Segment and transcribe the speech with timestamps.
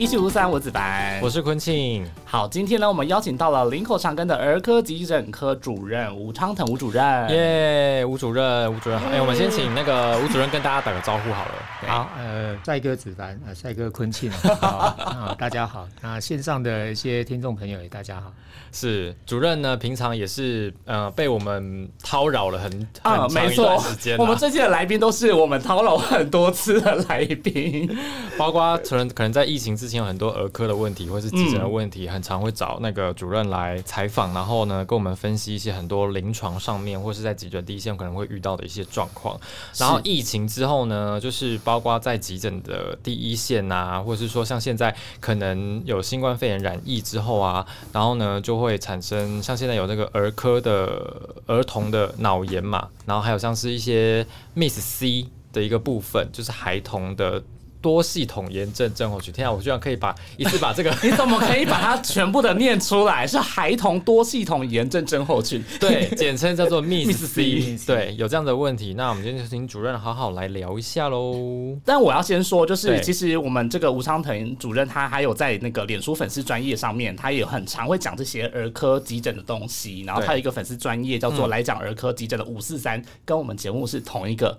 [0.00, 2.06] 一七五三，我子凡，我是坤庆。
[2.24, 7.28] 好，今天呢，我们邀请到了林口长庚的儿科急诊科主任吴昌腾吴主任。
[7.28, 8.98] 耶，吴主任，吴主任。
[8.98, 11.52] 哎，我们先请那个吴主任跟大家打个招呼好了。
[11.86, 14.32] 好，呃，帅哥子凡，呃，帅哥坤庆，
[14.62, 15.86] 啊，大家好。
[16.00, 18.32] 那线上的一些听众朋友也大家好。
[18.72, 22.88] 是主任呢，平常也是呃被我们叨扰了很很
[23.28, 24.16] 长一段时间。
[24.16, 27.90] 我们最近的来宾都是我们叨扰很多次的来宾，
[28.38, 39.38] 包括可能可能在疫情之前有很多儿科的问题，或是急诊的问题，很常会找那个主任来采访，然后呢跟我们分析一些很多临床上面或是在急诊第一线可能会遇到的一些状况。
[39.76, 57.42] 然后疫情之后呢，就是包括在急诊的第一线啊，或者是说像现在可能有新冠肺炎染疫之后啊，然后呢就会产生像现在有那个儿科的儿童的脑炎嘛，然后还有像是一些 Miss C 的一个部分，就是孩童的。
[57.80, 59.52] 多系统炎症症候群，天啊！
[59.52, 63.26] 我居然可以把一次把这个， 你怎么可以把它全部的念出来？
[63.26, 67.78] 是孩童多系统炎症症候群， 对，简称叫做 Miss C。
[67.86, 71.76] 对，有这样的问题，那我们今天就请主任好好来聊一下喽。
[71.84, 80.02] 但我要先说，就是其实我们这个吴昌腾主任，他还有在那个脸书粉丝专业上面，他也很常会讲这些儿科急诊的东西。
[80.02, 84.58] 然后他有一个粉丝专业叫做来讲儿科急诊的五四三，跟我们节目是同一个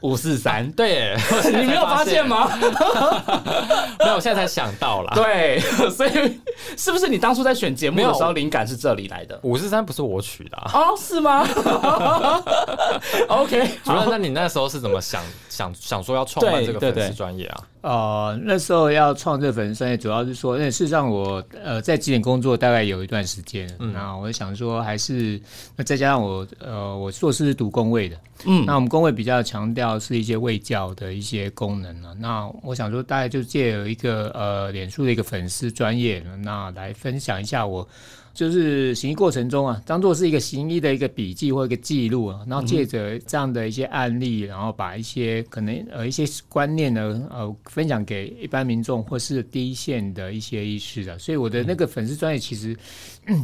[0.00, 0.70] 五四三。
[0.72, 2.33] 对，你没有发现吗？
[4.00, 5.12] 没有，我现在才想到了。
[5.14, 6.40] 对， 所以
[6.76, 9.38] 是不是你当初在选节目的时候，灵感是这里来的？
[9.42, 11.46] 五十三不是我取的哦，是吗？
[13.28, 17.60] OK，主任，那你那时候是怎么想想想说要创办这个粉丝专业啊？
[17.84, 25.38] 哦，那时候要创这粉丝专业，主要是说，因为事实上我呃在几点工作大概有一段时间，那我想说还是
[25.76, 32.14] 那再加上我呃我硕士是读工位的，嗯，那我们工位比较强调是一些卫教的一些功能啊。
[32.18, 37.86] 那我想说，大概就借有一个呃脸书的一个粉丝专业，那来分享一下我。
[38.34, 52.76] 就是行医过程中啊，当做是一个行医的一个笔记或一个记录啊，然后借着这样的一些案例，然后把一些可能呃一些观念呢呃分享给一般民众或是第一线的一些医师的，所以我的那个粉丝专业其实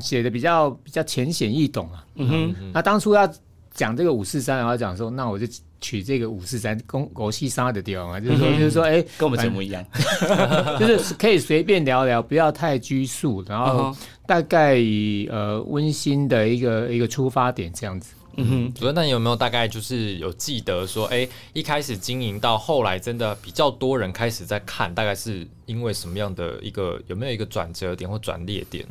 [0.00, 2.04] 写的比较比较浅显易懂啊。
[2.16, 3.32] 嗯哼，那当初要
[3.72, 5.46] 讲这个五四三，然后讲说，那我就。
[5.80, 9.84] 取这个五四三公国西沙的地方嘛，就是说，就是说，哎，跟我们节目一样，
[10.78, 13.94] 就是可以随便聊聊，不要太拘束，然后
[14.26, 18.14] 大概以呃温馨的一个一个出发点这样子。
[18.36, 28.86] 嗯哼，主任，那你有没有大概就是有记得说，哎，一开始经营到后来真的比较多人开始在看，大概是因为什么样的一个有没有一个转折点或转捩点？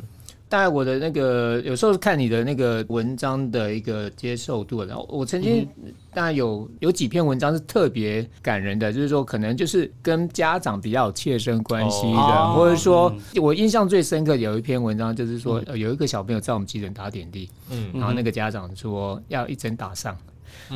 [0.50, 5.64] 大概我的那个有时候看你的那个文章的一个接受度，然后我曾经
[6.12, 20.18] 大概有有几篇文章是特别感人的，就是说可能就是跟家长比较有切身关系的，或者说我印象最深刻有一篇文章就是说有一个小朋友在我们急诊打点滴，嗯，然后那个家长说要一针打上，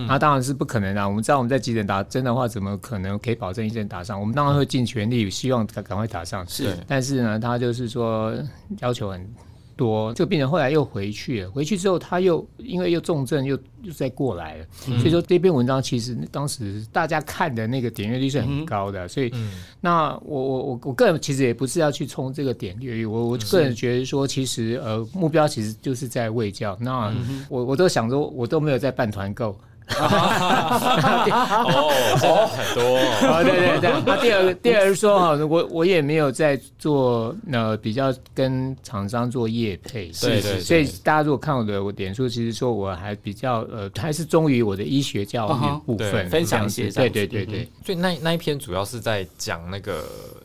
[0.07, 4.21] 那当然是不可能啊，我们知道我们在急诊打针的话，怎么可能可以保证一针打上？
[4.21, 8.33] 我们当然会尽全力希望赶赶快打上，是，但是呢，他就是说
[8.79, 9.29] 要求很。
[9.77, 14.67] 多这个病人后来又回去了，回去之后他又因为又重症又又再过来了，
[14.99, 19.33] 所以说这篇文章其实当时大家看的那个点阅率是很高的，所以
[19.81, 27.15] 那我我我我个人其实也不是要去冲这个点阅率，我我个人觉得说其实呃目标其实就是在卫教，那
[27.49, 29.57] 我我都想说我都没有在办团购。
[29.89, 30.01] 哦，
[32.57, 32.83] 很多
[33.29, 33.91] 哦，对对对。
[34.07, 40.61] 那第二个，第二个说哈，我我也没有在做呃比较跟厂商做业配，对对。
[40.61, 46.91] 所以大家如果看我的我点数，其实说我还比较呃还是忠于我的医学教育部分，分享一些。
[46.91, 47.69] 对对对对。
[47.85, 50.05] 所以那那一篇主要是在讲那个。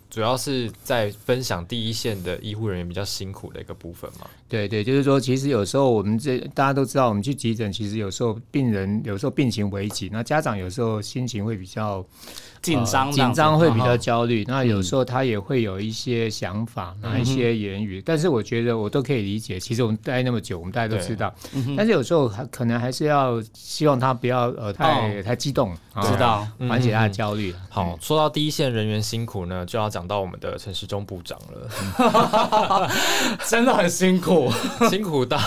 [0.10, 4.28] 主要是在分享第一线的医护人员比较辛苦的一个部分嘛。
[4.48, 12.04] 对对，就是说，其实有时候我们这大家都知道，我们去急诊，其实有时候病人有时候病情危急，那家长有时候心情会比较
[12.62, 14.44] 紧张，紧张会比较焦虑。
[14.48, 18.02] 那有时候他也会有一些想法，拿一些言语。
[18.06, 19.60] 但是我觉得我都可以理解。
[19.60, 21.34] 其实我们待那么久，我们大家都知道。
[21.78, 27.54] 但是有时候还可能还是要希望他不要呃太太激动，知道缓解他的焦虑。
[27.70, 32.90] 好，说到第一线人员辛苦呢，就要讲到我们的陈时中部长了。
[33.48, 34.52] 真的很辛苦，
[34.90, 35.40] 辛苦到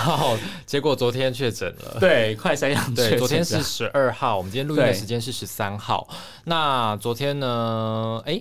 [0.65, 1.99] 结果昨天确诊了。
[2.01, 2.95] 对，快三阳。
[2.95, 6.09] 对，昨天是十二号，我们今天录音的时间是十三号。
[6.45, 8.23] 那昨天呢？
[8.25, 8.41] 哎，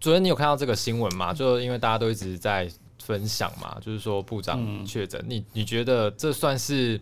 [0.00, 1.34] 昨天你有看到这个新闻吗？
[1.34, 2.66] 就因为大家都一直在
[3.04, 6.98] 分享嘛，就是说部长确诊，你你觉得这算是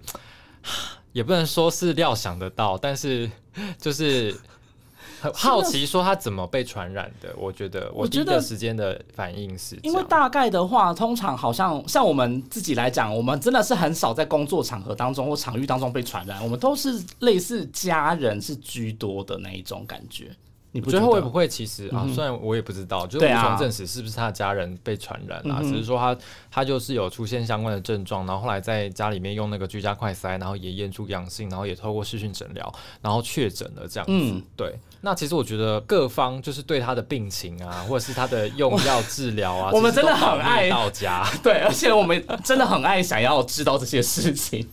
[1.15, 3.31] 也不能说是料想得到，但是
[3.79, 4.35] 就是。
[5.19, 7.35] 很好奇，说他怎么被传染的？
[7.39, 20.31] 我觉得，我第一个时间的反应是，因为大概的话，通常好像像我们自己来讲，我们真的是很少在工作场合当中或场域当中被传染，我们都是类似家人是居多的那一种感觉。
[20.81, 22.07] 你最后会不会其实啊？
[22.15, 25.61] 虽然我也不知道，就是无从证实是不是他的家人被传染啊？
[25.63, 26.17] 只是说他
[26.51, 34.43] 他就是有出现相关的症状，然后后来在家里面用那个居家快筛，然后也验出阳性，然后也透过视讯诊疗，然后确诊了这样子。
[34.57, 34.79] 对。
[35.07, 41.25] 那其实我觉得各方就是对他的病情啊，或者是他的用药治疗啊， 我们真的很爱到家。
[41.45, 44.69] 对，而且我们 真的很爱想要知道这些事情。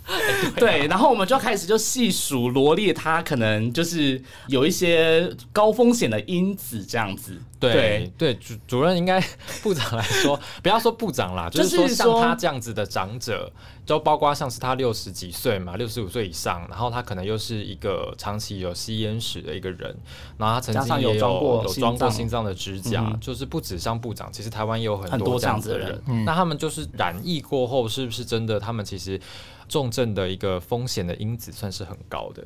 [0.56, 7.39] 对，然后我们就开始就细数罗列他可能就是有一些高风险的因子这样子。
[7.71, 9.24] 对对，主主任应该
[9.62, 13.51] 部长来说，不要说部长啦，就是说像他这样子的长者。
[13.86, 19.94] 就包括像是他六十几岁嘛，六十五岁以上，然后他可能又是一个长期有吸烟史的一个人，
[20.38, 26.01] 然后他曾经也有有装过心脏的支架，就是不止像部长，其实台湾也有很多这样子的人。
[26.24, 28.57] 那他们就是染疫过后，是不是真的？
[28.57, 29.19] 他们其实
[29.68, 32.42] 重症的一个风险的因子算是很高的。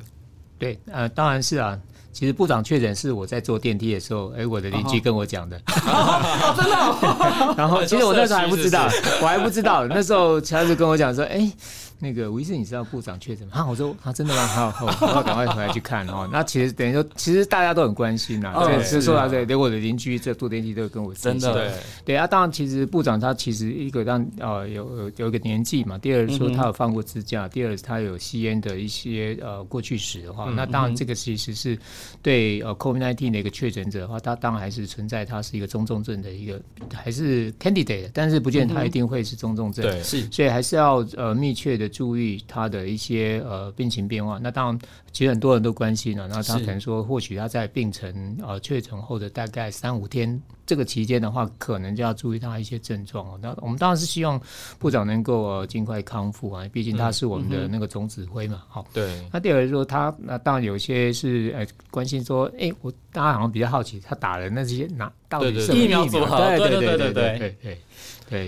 [0.58, 1.78] 对，呃，当然是啊。
[2.10, 5.60] 其实部长确诊是我在坐电梯的时候，哎，我的邻居跟我讲的。
[5.66, 7.54] 真的。
[7.56, 8.88] 然后其实我那时候还不知道，
[9.22, 9.86] 我还不知道。
[9.86, 11.50] 那时候乔治跟我讲说，哎。
[12.00, 13.54] 那个吴医生，你知道部长确诊吗？
[13.56, 14.46] 啊，我说啊，真的吗？
[14.46, 16.28] 好，我赶快回来去看哦。
[16.32, 18.54] 那其实等于说，其实大家都很关心呐。
[18.64, 21.72] 对，是说到这，连我的邻居在坐电梯都跟我真的对
[22.04, 22.24] 对啊。
[22.24, 31.76] 当然，其实部长他其实一个让呃有有一个年纪嘛，第二说他有放过支架，第二他有吸烟的一些呃过去史的话，那当然这个其实是
[32.22, 36.60] 对呃 COVID-19 的一个确诊者的话，他当然还是存在他是一个中重症的一个
[36.94, 39.84] 还是 candidate，但是不见他一定会是中重症。
[39.84, 41.87] 对，是，所以还是要呃密切的。
[41.88, 44.78] 注意他的一些呃病情变化，那当然
[45.12, 46.28] 其实很多人都关心了。
[46.28, 53.38] 那他可能说，或许他在病程呃确诊后的大概三五天这个期间的话，可能就要注意他一些症状哦。
[53.40, 54.40] 那我们当然是希望
[54.78, 58.62] 部长能够呃尽快康复啊，毕竟他是我们的那个总指挥嘛。
[58.68, 59.20] 好，对。
[59.32, 66.36] 那第二个说他那当然有一些是呃关心说，哎，我大家好像比较好奇他打的那些哪到底是疫苗组合？
[66.56, 67.56] 对对对对对对。
[67.62, 67.78] 对，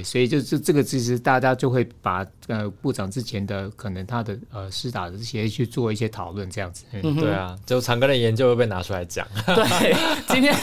[0.04, 6.84] 所以就是这个，其实大家就会把呃部长之前的可能他的呃施打的这些去做一些讨论，这样子。
[6.92, 9.26] 嗯，对啊，就长庚的研究又被拿出来讲。
[9.46, 9.94] 对，
[10.28, 10.54] 今天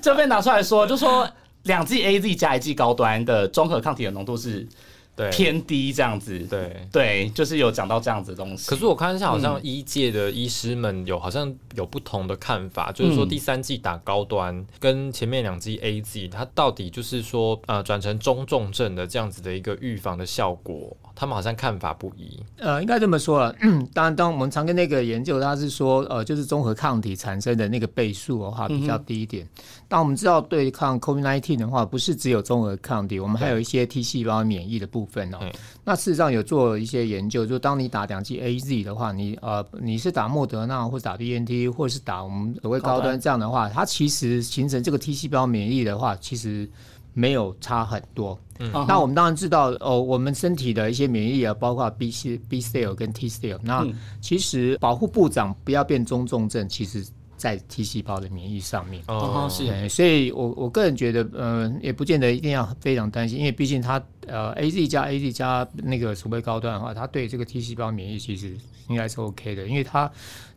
[0.00, 1.28] 就被拿出来说，就说
[1.64, 4.66] 两剂 A Z 加一剂高端的综合抗体的浓度是。
[5.14, 8.70] 对，偏低这样子，对对，就是有讲到这样子的东西。
[8.70, 22.40] 可是我看一下，好像医界的医师们有好像有不同的看法，就是说第三季打高端跟前面两季 A Z，它到底就是说呃转成中重症的这样子的一个预防的效果，他们好像看法不一。
[22.56, 23.54] 呃，应该这么说了，
[23.92, 29.46] 当然，当我们常跟那个研究，他是说呃就是综合抗体产生的那个倍数的话比较低一点。
[29.88, 35.01] 但我们知道对抗 COVID-19 的话，不是只有综合抗体，我们还有一些 T 细胞免疫的部。
[35.02, 35.38] 部分哦，
[35.84, 46.70] 那事实上有做一些研究，就当你打两剂 A Z 的话，你呃你是打莫德纳或者打 B N T，或者是打我们所谓高端这样的话，它其实形成这个 T 细胞免疫的话，其实
[47.12, 48.38] 没有差很多。
[48.60, 53.84] 嗯，那我们当然知道哦，我们身体的一些免疫啊，包括 B C B cell 跟 T cell，那
[54.20, 57.04] 其实保护部长不要变中重症，其实。
[57.42, 68.56] 在 T 细胞的免疫上面，哦，是，所以我我个人觉得，呃，也不见得一定要非常担心，因为毕竟它，呃，A Z 加 A Z 加那个储备高端的话，它对这个 T 细胞免疫其实
[68.88, 70.08] 应该是 OK 的，因为它。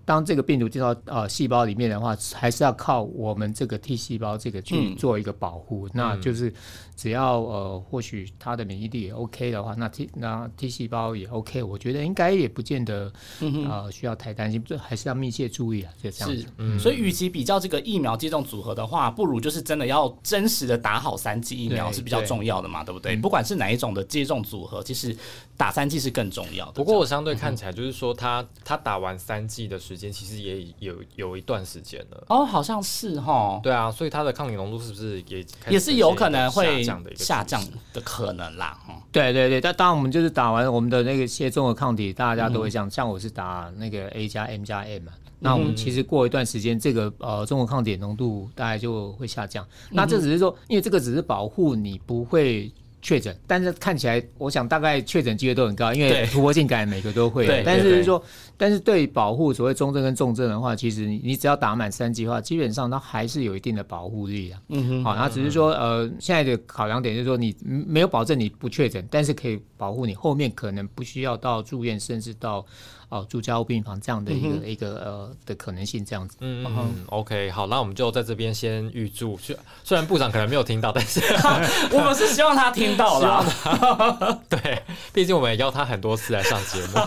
[0.07, 5.89] 当这个病毒进到呃细胞里面的话，还是要靠我们这个 T 细胞这个去做一个保护。
[5.93, 6.53] 那就是
[6.95, 13.11] 只要呃或许他的免疫力也 OK 的话，那 T 那 T 细胞也 OK，我觉得应该也不见得
[13.41, 15.91] 呃需要太担心，这还是要密切注意啊。
[16.01, 16.45] 就这样子。
[16.59, 23.17] 嗯所以与其比较这个疫苗接种组合的话，不如就是真的要真实的打好三剂疫苗是比较重要的嘛，对不对？
[23.17, 25.17] 不管是哪哪一种的接种组合，其实
[25.57, 26.73] 打三剂是更重要的。
[26.73, 32.23] 不过我相对看起来就是说，他他打完三剂的时间其实也有有一段时间了。
[32.27, 33.59] 哦，好像是哈。
[33.63, 36.84] 对啊，所以他的抗体浓度是不是也也是有可能会
[37.15, 37.61] 下降
[37.93, 38.77] 的可能啦？
[39.11, 45.11] 对对对，但当然我们就是打完我们的那个些综合抗体，大家都会像像我是打那个 A 加 M 加 M 嘛。
[45.39, 49.67] 那我们其实过一段时间，这个呃中和抗体浓度大概就会下降。
[49.91, 52.71] 那这只是说，因为这个只是保护你不会
[53.05, 57.61] 确诊，但是看起来，我想大概确诊几率都很高，因为突破性感染每个都会。
[57.63, 58.19] 但是说，
[58.57, 64.59] 但是对保护所谓中症跟重症的话，其实你你只要打满三剂的话，基本上它还是有一定的保护力啊。
[64.69, 65.03] 嗯哼。
[65.03, 72.65] 好，那只是说呃，现在的考量点就是说，你没有保证你不确诊，但是可以保护你后面可能不需要到住院，甚至到。
[73.09, 76.37] 哦，住加护病房这样的一个一个呃的可能性，这样子。
[76.39, 77.05] 嗯嗯。
[77.07, 81.21] OK，好，那我们就在这边先预祝，虽虽然部长可能没有听到，但是
[81.91, 83.45] 我们是希望他听到了。
[84.49, 84.83] 对，
[85.13, 86.99] 毕竟我们也邀他很多次来上节目。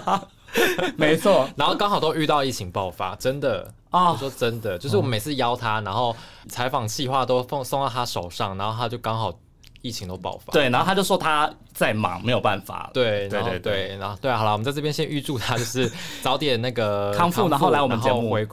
[0.96, 1.48] 没错。
[1.56, 6.16] 然后刚好都遇到疫情爆发，真的啊，我说真的，就是我们每次邀他，然后
[6.48, 9.32] 采访计划都送送到他手上，然后他就刚好
[9.82, 10.52] 疫情都爆发。
[10.52, 11.50] 对，然后他就说他。
[11.74, 15.88] 在忙没有办法，对对对对，然后对啊，好了，我们在这边先预祝他就是
[16.20, 18.44] 早点那个康复，然后来我们节目回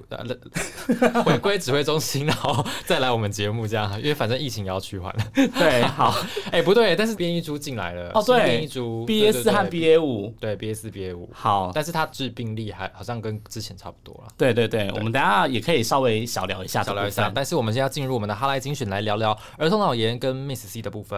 [1.26, 5.26] 回归指挥中心，然后 再来我们节目这样，因为反正疫情也要趋缓了。
[5.34, 6.14] 对，好，
[6.52, 11.14] 哎，不对，但是 B A 株进来了，哦，对，B A 株 B A 四和 B A 五，对，B A 四 B A
[11.16, 14.28] 五，好，但是他治病例还好像跟之前差不多了。
[14.38, 21.16] 对对对，我们等下也可以稍微小聊一下，小聊一下，但是我们现在进入我们的哈莱精选来聊聊儿童脑炎跟 Miss C 的部分。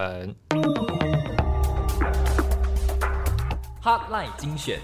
[3.84, 4.80] Hotline 精选。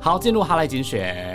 [0.00, 1.27] 好，进入哈莱精选。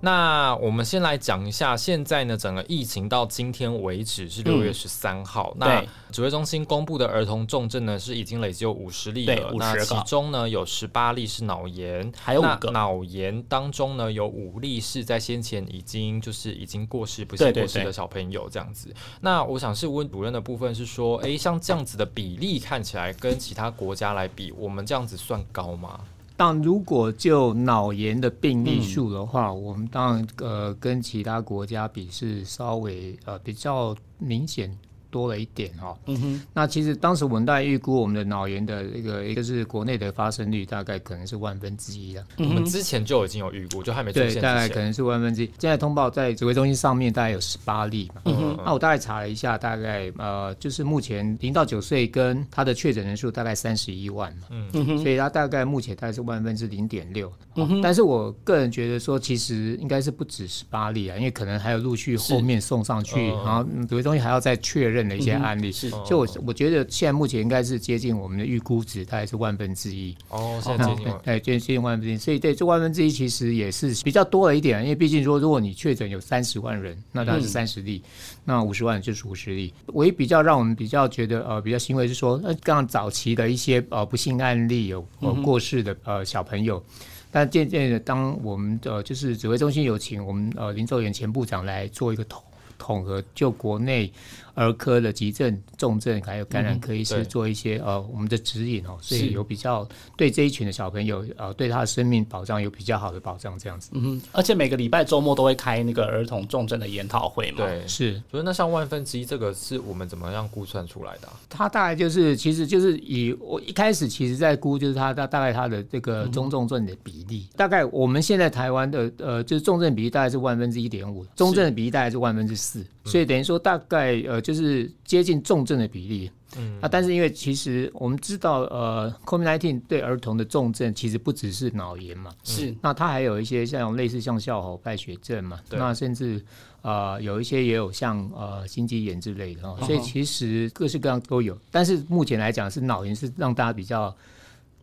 [0.00, 5.54] 那我们先来讲一下，现在呢，整个疫情到今天为止是六月十三号。
[5.56, 9.52] 那指挥中心公布的儿童重症呢，是已经累计有五十例了。
[9.56, 18.94] 那其中呢，有十八例是脑炎，还有五个脑炎当中呢，有五例是在先前已经就是已经过世不幸过世的小朋友这样子。
[19.20, 26.00] 那我想是问主任的部分是说，哎，像这样子的比例看起来跟其他国家来比，我们这样子算高吗？
[26.36, 34.76] 但如果就脑炎的病例数的话，我们当然呃跟其他国家比是稍微呃比较明显。
[35.14, 45.46] 多了一点哈，嗯哼，那其实当时我们大概预估我们的脑炎的一个一个是国内的发生率大概可能是万分之一的，我们之前就已经有预估，就还没出现，大概可能是万分之一。
[45.60, 54.84] 现在通报在指挥中心上面大概有十八例嘛，嗯哼，那我大概查了一下，大概呃就是目前零到九岁跟他的确诊人数大概三十一万嘛，嗯。
[54.84, 65.03] 哼，所以他大概目前大概是万分之零点六，嗯哼，但是我个人觉得说其实应该是不止十八例啊，因为可能还有陆续后面送上去，然后指挥中心还要再确认。
[65.08, 70.16] 的一些案例是，就我我觉得现在目前应该是接近我们的预估值，大概是万分之一。
[70.28, 72.16] 哦，现在接近，哎，接近万分之一。
[72.16, 78.02] 所以对这万分之一其实也是比较多了一点，因为毕竟说如果你确诊有三十万人，那它是三十例，
[78.44, 79.72] 那五十万就是五十例。
[79.88, 86.82] 唯一比较让我们比较觉得呃比较欣慰是说，那，刚刚早期的一些呃不幸案例有呃过世的呃小朋友，
[87.30, 92.42] 但渐渐的当我们的就是指挥中心有请我们呃林兆元前部长来做一个统
[92.78, 94.12] 统合，就国内。
[94.56, 99.84] 儿科的急症、重症还有感染科医师做一些呃我们的指引哦，所以有比较
[100.16, 103.90] 对这一群的小朋友呃对他的生命保障有比较好的保障这样子。
[103.94, 107.66] 嗯，而且每个礼拜周末都会开那个儿童重症的研讨会嘛。
[107.66, 108.22] 对，是。
[108.30, 111.28] 所以那像万分之一这个是我们怎么样估算出来的？
[111.48, 124.44] 它大概就是其实就是以我一开始其实在估就是它大大概它的这个中重症的比例，大概我们现在台湾的呃就是重症比例大概是万分之一点五，中症的比例大概是万分之四，所以等于说大概呃。
[124.44, 126.78] 就是接近重症的比例，嗯。
[126.82, 136.44] 啊，但是因为其实我们知道，呃，COVID-19 对儿童的重症其实不只是脑炎嘛，是，那它还有一些像类似像笑吼败血症嘛，那甚至
[136.82, 141.56] 呃有一些也有像呃心肌炎之类的，所以其实各式各样都有。
[141.70, 144.14] 但是目前来讲，是脑炎是让大家比较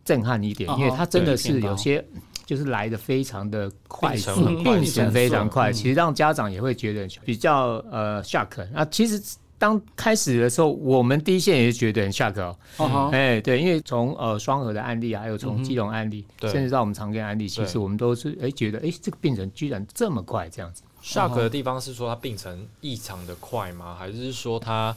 [0.03, 2.03] 震撼一点，因为它真的是有些
[2.51, 8.67] 就是来的非常的快速，病程非常快，其实让家长也会觉得比较呃 shock。
[8.73, 9.21] 那其实。
[9.61, 20.81] 当开始的时候，我们第一线也是觉得很 shock 哦，哎，对，因为从呃双核的案例，还有从基隆案例，甚至到我们常见案例，其实我们都是哎觉得，哎，这个病程居然这么快，这样子。
[21.03, 23.93] shock 的地方是说它病程异常的快吗？
[23.93, 24.95] 还是说它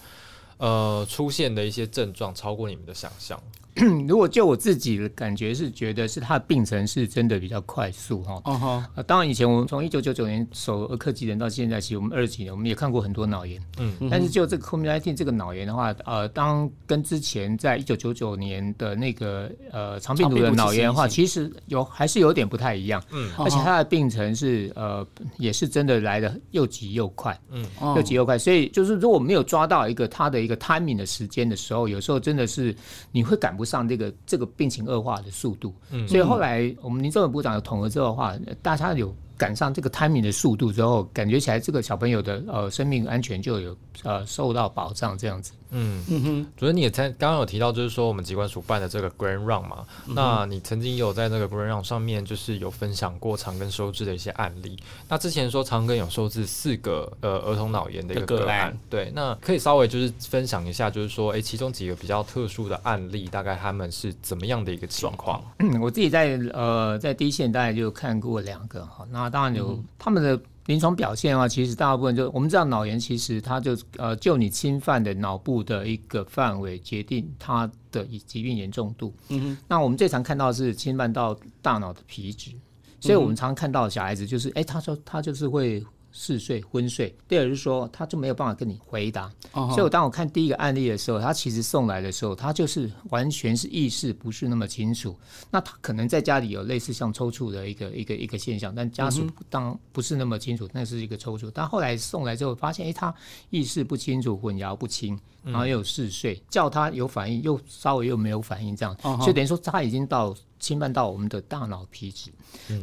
[0.57, 3.39] 呃出现的一些症状超过你们的想象？
[4.07, 8.41] 如果就我自己的感觉是觉得是他的病程是真的比较快速哈。
[8.45, 8.91] 哦哈。
[8.95, 13.61] 呃，当然以前我们从一九九九年首儿科急诊到现在，其实我们二十几年我们也看过很多脑炎。
[13.79, 13.93] 嗯。
[14.09, 23.03] 但是就这个 COVID-19 这个脑炎的话，呃，当跟之前在一九九九年的那个呃肠病毒的脑炎的话，其实有还是有点不太一样。
[23.11, 23.33] 嗯。
[23.39, 25.05] 而且他的病程是呃
[25.37, 27.37] 也是真的来的又急又快。
[27.51, 27.67] 嗯。
[27.97, 32.73] 又急又快，所以就是如果没有抓到一个他的一个 timing 的时间的时候，有时候真的是
[33.11, 35.75] 你会赶不上这个这个病情恶化的速度。
[35.91, 36.07] 嗯。
[36.07, 39.15] 所以后来我们林政委部长有统合之后的话，大家有。
[39.37, 45.53] 赶上这个 timing 的速度之后，感觉起来这个小朋友的呃生命安全就有呃受到保障这样子。
[45.71, 54.79] 嗯嗯哼，主任你也才刚刚有提到，就是说我们机关署办的这个 Grand Run 嘛，那你曾经有在那个 Grand Run 上面就是有分享过长庚收治的一些案例。
[55.09, 65.43] 那之前说长庚有收治四个呃儿童脑炎的一个个案，对，那可以稍微就是分享一下，就是说哎其中几个比较特殊的案例，大概他们是怎么样的一个情况？
[65.81, 70.41] 我自己在呃在第一线大概就看过两个哈，那当然有他们的。
[70.67, 79.15] 临床表现的话，其实大部分就我们知道脑炎，其实它就呃就你侵犯的脑部的一个范围决定它的疾病严重度。
[79.29, 79.59] 嗯哼。
[79.69, 82.53] 那我们最常看到是侵犯到大脑的皮质，
[83.01, 85.85] 所以我们常看到小孩子就是，哎，他说他就是会。
[86.17, 87.13] 嗜睡、昏睡。
[87.27, 89.29] 第二是说，他就没有办法跟你回答。
[89.53, 95.15] 所以，我当我看第一个案例的时候，他其实送来的时候，他就是完全是意识不是那么清楚。
[95.51, 101.51] 那他可能在家里有类似像抽搐的一个一个一个现象，但家属当不是那么清楚，那是一个抽搐。
[101.53, 103.13] 但后来送来之后，发现哎，他
[103.51, 110.35] 意识不清楚，混淆不清，然后又有嗜睡，叫他有反应，又稍微又没有反应，这样，所以等于说他已经到。
[110.61, 112.33] 侵犯到我们的大脑皮质，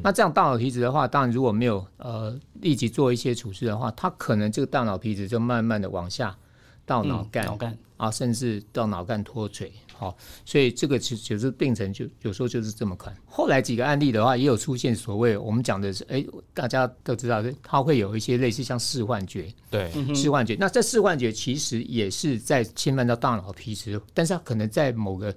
[0.04, 6.38] 那这样大脑皮质的话，当然如果没有呃立即做一些处置的话，他可能这个大脑皮质就慢慢的往下
[6.86, 7.76] 到脑干，脑干。
[7.98, 9.72] 啊，甚至到脑干脱垂，
[10.02, 13.16] 好，所以这个其实就是病程就有时候就是这么看。
[13.28, 20.58] 后来几个案例的话，也有出现所谓我们讲的是，哎，大家都知道，它会有一些类似像视幻觉，对，视幻觉。
[20.60, 25.32] 那这视幻觉其实也是在侵犯到大脑皮质，但是它可能在某个。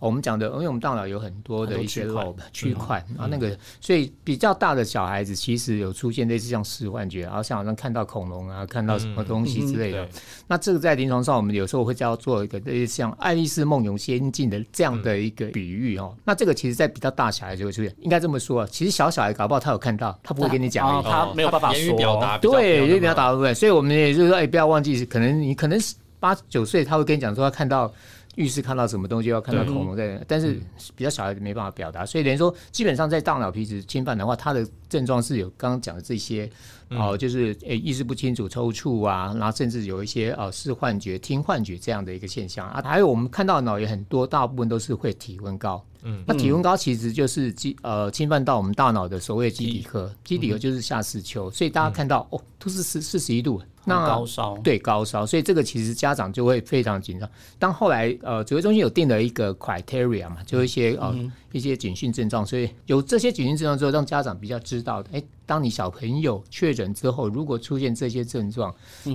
[0.00, 2.08] 我们讲的，因为我们大脑有很多的一些
[2.52, 10.08] 区块啊，那个，所以比较大的小孩子其实有出现类似像视幻觉，然后像好像看到恐龙啊，看到什么东西之类的。
[10.48, 16.16] 那这个在临床上，我们有时候会叫做一个类似像《爱丽丝梦游仙境》的这样的一个比喻哦。
[16.24, 23.52] 那这个其实在比较大小孩就会出现，应该这么说，其实小小孩搞不好他有看到，他不会跟你讲，他没有办法言语表达，对，言语表达不对。
[23.52, 27.92] 所以我们也就是说，哎，不要忘记，可能你可能是八九岁，他会跟你讲说他看到。
[28.40, 30.58] 浴室看到什么东西，要看到恐龙在，但是
[30.96, 36.50] 比较小孩子没办法表达，所以等于说基本上在大脑皮质侵犯的话，它的症状是有刚刚讲的这些，
[36.88, 53.60] 哦，就是诶意识不清楚、抽搐啊，然后甚至有一些呃视幻觉、听幻觉这样的一个现象啊，还有我们看到脑也很多，大部分都是会体温高，嗯，那体温高其实就是基呃侵犯到我们大脑的所谓基底核，基底核就是下视丘，所以大家看到哦都是四四十一度。
[53.84, 57.28] 那高烧对高烧，所以这个其实家长就会非常紧张。
[57.58, 61.14] 当后来呃指挥中心有定了一个 criteria 嘛，就一些呃
[61.52, 68.74] 一些警讯症状，所以有这些警讯症状之后，让家长比较知道，哎，当你小朋友确诊之后，如果出现这些症状，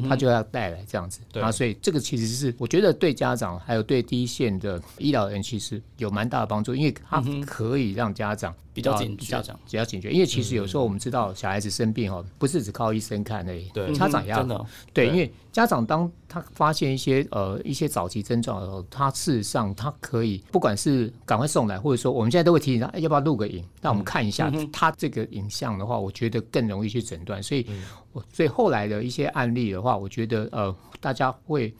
[0.10, 1.51] 他就要带来这样子啊。
[1.51, 8.54] 所以这个其实是我觉得对家长还有对第一线的医疗人其实有蛮大的帮助，因为他可以让家长。
[8.76, 27.42] 比较警觉，比较警觉，因为其实有时候我们知道小孩子生病哦，不是只靠医生看而已，对，家长也要，对，因为家长当他发现一些呃一些早期症状的时候，他事实上他可以不管是赶快送来，或者说我们现在都会提醒他，要不要录个影，让我们看一下他这个影像的话，我觉得更容易去诊断。
[27.42, 27.66] 所以，
[28.12, 31.74] 我所以后来的一些案例的话，我觉得呃大家会。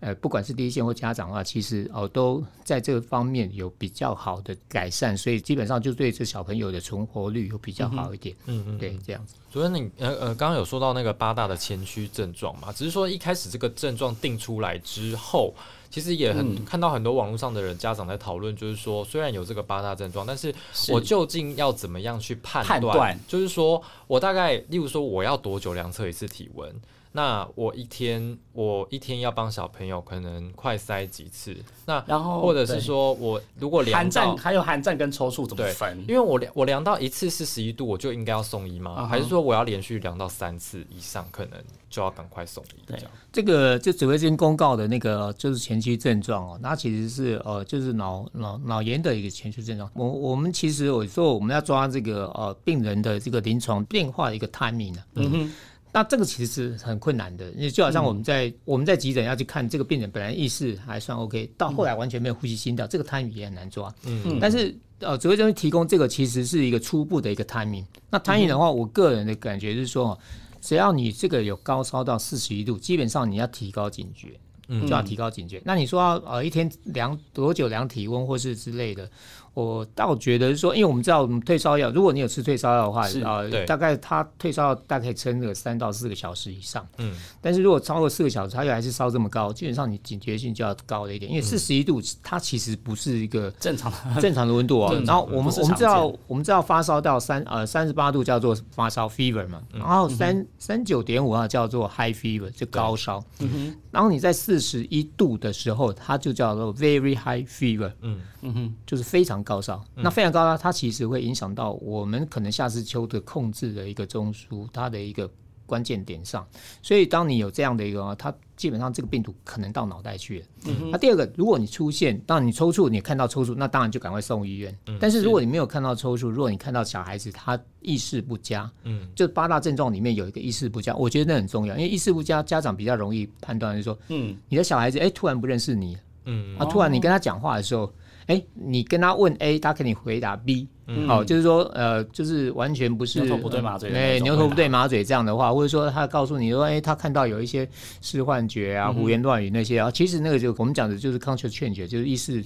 [0.00, 8.34] 呃，不管是第一线或家长的话，其实哦都在这个方面有比较好的改善，所以基本上就对这小朋友的存活率有比较好一点。
[8.46, 9.34] 嗯嗯，对，这样子。
[9.50, 12.72] 主任，你呃呃，刚刚有说到那个八大的前驱症状嘛？
[12.72, 15.52] 只是说一开始这个症状定出来之后，
[15.90, 20.54] 其实也很看到很多网络上的人家长在讨论，就是说虽然有这个八大症状，但是
[20.90, 23.18] 我究竟要怎么样去判断？
[23.26, 26.72] 就是说我大概，例如说我要多久量测一次体温？
[27.18, 31.52] 那我一天，我一天要帮小朋友可能快塞几次？
[31.84, 35.98] 那然后或者是说我如果量到还有寒战跟抽搐怎么分？
[36.06, 39.04] 因为我量我量到一次是十一度，我就应该要送医吗？
[39.04, 41.58] 还是说我要连续量到三次以上，可能
[41.90, 42.82] 就要赶快送医？
[42.86, 42.96] 对，
[43.32, 49.90] 这个就指挥间公告的那个就是前期症状哦，那其实是呃就是脑脑脑炎的一个前期症状。
[49.92, 55.02] 我我们其实我说我们要抓这个呃病人的这个临床变化的一个 timing 呢。
[55.14, 55.52] 嗯哼。
[55.98, 63.92] 那这个其实是很困难的，因为就好像我们在我们在急诊要去看这个病人，本来意识还算 OK，到后来完全没有呼吸心跳，这个 timing 也很难抓。
[64.04, 67.84] 嗯，但是呃，指挥中心提供这个其实是一个初步的一个 timing。
[68.10, 70.16] 那 timing 的话，我个人的感觉是说，
[70.60, 74.38] 只要你这个有高烧到四十一度，基本上你要提高警觉。
[74.82, 75.62] 就要提高警觉。
[75.64, 79.10] 那你说呃一天量多久量体温或是之类的？
[79.58, 86.86] 我倒觉得是说，因为我们知道我们退烧药，如果你有吃退烧药的话，啊，大概它退烧药大概撑个三到四个小时以上。
[86.98, 87.12] 嗯。
[87.40, 91.28] 但是如果超过四个小时，它又还是烧这么高，基本上你警觉性就要高了一点。
[91.28, 94.94] 因为四十一度，它其实不是一个正常的 正常的温度哦。
[95.04, 103.20] 然后我们我们知道我们知道发烧到三呃三十八度叫做发烧 fever 嘛，然后三三九点五啊叫做 high fever 就高烧。
[103.40, 103.76] 嗯哼。
[103.90, 107.90] 然后你在四十一度的时候，它就叫做 very high fever。
[108.02, 109.42] 嗯嗯哼，就是非常。
[109.48, 115.30] 高烧，那非常高烧，它其实会影响到我们可能下视丘的控制的一个中枢，它的一个
[115.64, 116.46] 关键点上。
[116.82, 120.46] 所以，当你有这样的一个，它基本上这个病毒可能到脑袋去了。
[120.92, 124.78] 那第二个，如果你出现，当你抽搐，你看到抽搐，那当然就赶快送医院。
[125.00, 137.90] 但是如果你没有看到抽搐，如果你看到小孩子他意识不佳，嗯，就八大症状里面有一个意识不佳，我觉得那很重要，因为意识不佳，家长比较容易判断，就是说，嗯，你的小孩子哎突然不认识你，嗯，啊，突然你跟他讲话的时候。
[138.28, 140.68] 哎，你跟他问 A，他给你回答 B，
[141.06, 147.66] 好，就是说，呃，就是完全不是牛头不对马嘴，哎，牛头不对马嘴这样的话，或者说他告诉你说，哎，他看到有一些
[148.02, 152.44] 是幻觉啊、胡言乱语那些啊，其实那个就我们讲的就是 conscious change，就是意识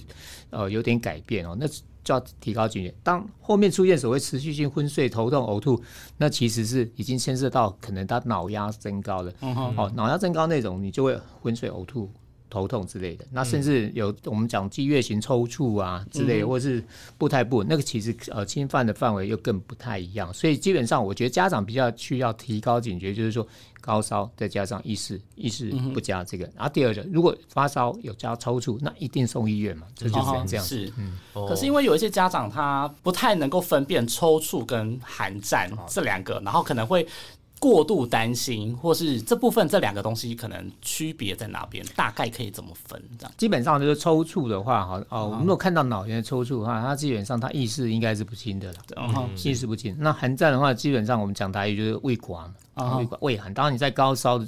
[0.51, 2.93] 呃有点改变哦，那就要提高警觉。
[3.03, 5.81] 当后面出现所谓持续性昏睡、头痛、呕吐，
[6.17, 12.09] 那其实是已经牵涉到可能他脑压增高了，哦，脑压增高那种，你就会昏睡、呕吐。
[12.53, 16.83] 头痛之类的，那甚至有我们讲激越型抽搐啊之类，或是
[17.17, 20.31] 步态不稳，那个其实呃侵犯的范围又更不太一样。
[20.31, 23.45] 所以基本上，我觉得家长比较需要提高警觉，就是说
[23.81, 26.45] 高烧再加上意识意识不佳这个。
[26.55, 30.63] 然后第二个，如果发烧有加抽搐，那一定送医院嘛，这就是这样。
[30.63, 31.17] 是，嗯。
[31.33, 37.07] 可是因为有一些家长他不太能够分辨抽搐跟寒战这两个，然后可能会。
[37.63, 41.85] 过度担心，或是这部分这两个东西可能区别在哪边？
[41.95, 43.01] 大概可以怎么分？
[43.17, 49.95] 这样基本上就是抽搐的话，哈哦，我们如果看到脑炎抽搐的话，它基本上它意识应该是不清的了，意识不清。
[49.97, 52.45] 那寒战的话，基本上我们讲台语就是胃管
[52.75, 53.53] 嘛，胃管胃寒。
[53.53, 54.45] 当然你在高烧。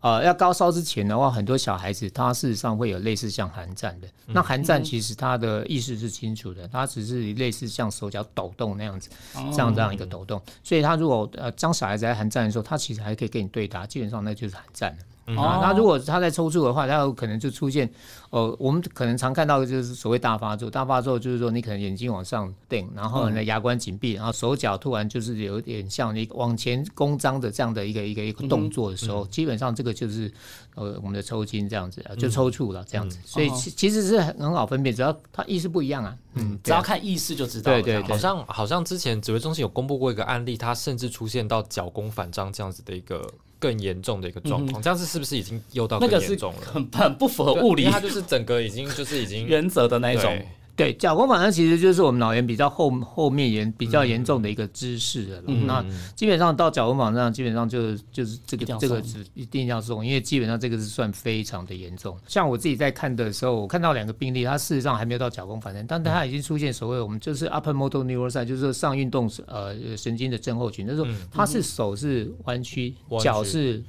[0.00, 4.08] 呃，要高烧之前的话，很多小孩子他事实上会有类似像寒战的。
[4.26, 9.10] 那寒战其实他的意识是清楚的，他只是类似像手脚抖动那样子，
[9.52, 10.40] 这样这样一个抖动。
[10.62, 14.98] 所以他如果呃当小孩子在寒战的时候，他其实还可以跟你对答，基本上那就是寒战了。
[15.36, 17.90] 啊，那如果他在抽搐的话，他有可能就出现，
[18.30, 20.70] 呃，我们可能常看到的就是所谓大发作。
[20.70, 30.32] 大发作就是说你可能眼睛往上瞪，然后呢牙关紧闭，然后手脚突然就是有点像你往前弓张的这样的一个一个一个动作的时候，基本上这个就是
[30.74, 33.18] 呃我们的抽筋这样子，就抽搐了这样子。
[33.24, 37.72] 所以其其实是很很好分辨，只要他意识不一样啊，嗯，只要看意识就知道。
[37.72, 43.30] 对对，好像好像之前指挥中心有公布过一个案例，他甚至出现到脚弓反张这样子的一个。
[43.60, 46.60] 更严重的一个状况，这样子是不是已经又到更严重了？
[46.72, 50.36] 很很不符合物理，它就是整个已经就是已经 原则的那一种。
[50.80, 55.42] 对，脚弓反射其实就是我们脑炎比较后后面严比较严重的一个姿势了。
[55.66, 55.84] 那
[56.16, 62.16] 基本上到脚弓反射基本上就就是这个这个是一定要送，因为基本上这个是算非常的严重。
[62.26, 70.86] 像我自己在看的时候，我看到两个病例，他事实上还没有到脚弓反射，但他已经出现所谓我们就是 upper motor neuron，就是上运动呃神经的症候群。
[70.86, 73.82] 那时候他是手是弯曲，脚是。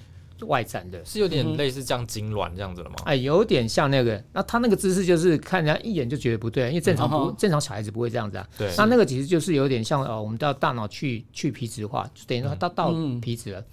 [0.46, 2.96] 外展的是有点类似像痉挛这样子的吗？
[3.06, 4.24] 哎，有点像那个。
[4.34, 8.48] 那他那个姿势就是看人家一眼就觉得不对，因为正常不正常小孩子不会这样子啊。
[8.58, 8.72] 对。
[8.78, 13.64] 那那个其实就是有点像呃，我们到大脑去去皮质化，就等于说到到皮质了。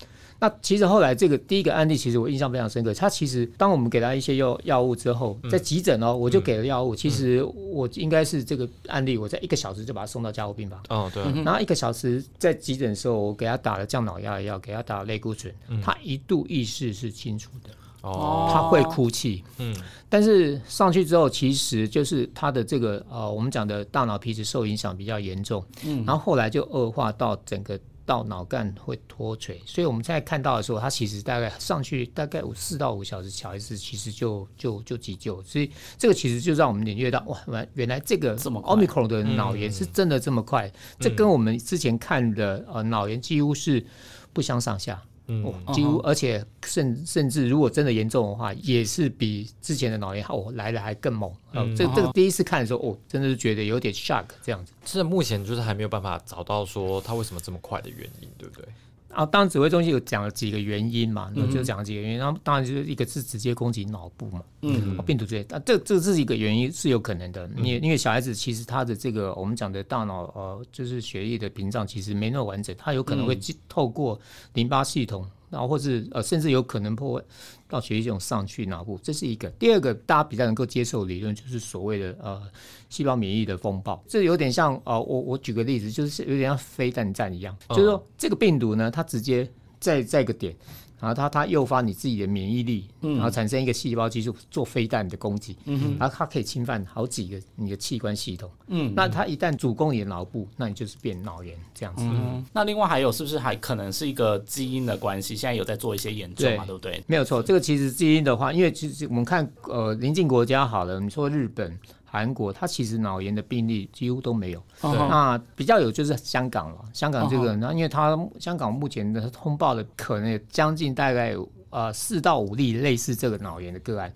[0.41, 2.95] 那其实后来这个第一个案例，其实我印象非常深刻。
[2.95, 6.95] 他其实当我们给他一些药药物之后，在急诊哦，我就给了药物。
[6.95, 10.81] 其实我应该是这个案例，我在一个小时就把他送到加护病房。
[10.91, 11.25] 哦，对。
[11.43, 15.53] 然后一个小时在急诊的时候，我给他打了降脑压的药，给他打了类固醇。
[15.83, 17.71] 他一度意识是清楚的。
[18.03, 18.49] 哦。
[18.53, 19.43] 他会哭泣。
[19.59, 19.75] 嗯。
[20.09, 25.65] 但是上去之后，其实就是他的这个呃，我们讲的大脑皮质受影响比较严重。
[25.85, 26.05] 嗯。
[26.07, 27.77] 然后后来就恶化到整个。
[28.09, 37.39] 到脑干会脱垂，所以我们现在看到的时候，它其实大概上去大概五四到五小时，小孩子其实就就就急救，所以这个其实就让我们领略到哇，
[37.75, 43.85] 原来这个这么奥密克戎的脑炎是真的这么快，这跟我们之前看的呃脑炎几乎是
[44.33, 45.03] 不相上下。
[45.29, 51.31] 嗯，几乎，而且甚甚至，如果真的严重的话，也是比之前的脑炎哦来的还更猛。
[51.53, 54.73] 嗯，这这个第一次看的时候，哦，真的是觉得有点 shock 这样子。
[54.85, 58.67] 这目前就是还没有办法找到说它为什么这么快的原因，对不对？
[59.09, 74.21] 啊，当然指挥中心有讲了几个原因嘛，那就讲了几个原因，然后当然就是一个是直接攻击脑部嘛，嗯，病毒之类，啊，这这是一个原因是有可能的，因因为小孩子其实他的这个我们讲的大脑呃，就是血液的屏障其实没那么完整，他有可能会透过
[74.53, 75.27] 淋巴系统。
[75.51, 77.25] 然后或是呃，甚至有可能破坏
[77.69, 79.49] 到血液系统上去脑部，这是一个。
[79.51, 82.43] 第二个，大家比较能够接受理论，就是所谓的呃
[82.89, 84.03] 细胞免疫的风暴。
[84.07, 89.49] 这有点像呃，我我举个例子，就是有点像飞弹战一样，就是说这个病毒呢，它直接
[89.81, 90.55] 在在一个点。
[91.01, 95.57] 然后它它诱发你自己的免疫力，然后产生一个细胞技术做飞弹的攻击，
[95.99, 98.51] 然后它可以侵犯好几个你的器官系统。
[98.67, 102.03] 嗯，那它一旦主攻你的脑部，那你就是变脑炎这样子。
[102.05, 105.35] 嗯，那另外还有是不是还可能是一个基因的关系？
[105.37, 106.65] 现在有在做一些研究嘛？
[106.65, 107.03] 对不对？
[107.07, 111.79] 没有错，这个其实基因的话，因为其实我们看呃邻近国家好了，你说日本。
[112.11, 114.63] 韩国，它其实脑炎的病例几乎都没有。
[114.83, 116.79] 那比较有就是香港了。
[116.95, 121.35] 香港这个，那因为它香港目前的通报的可能将近大概
[121.71, 124.11] 呃四到五例类似这个脑炎的个案，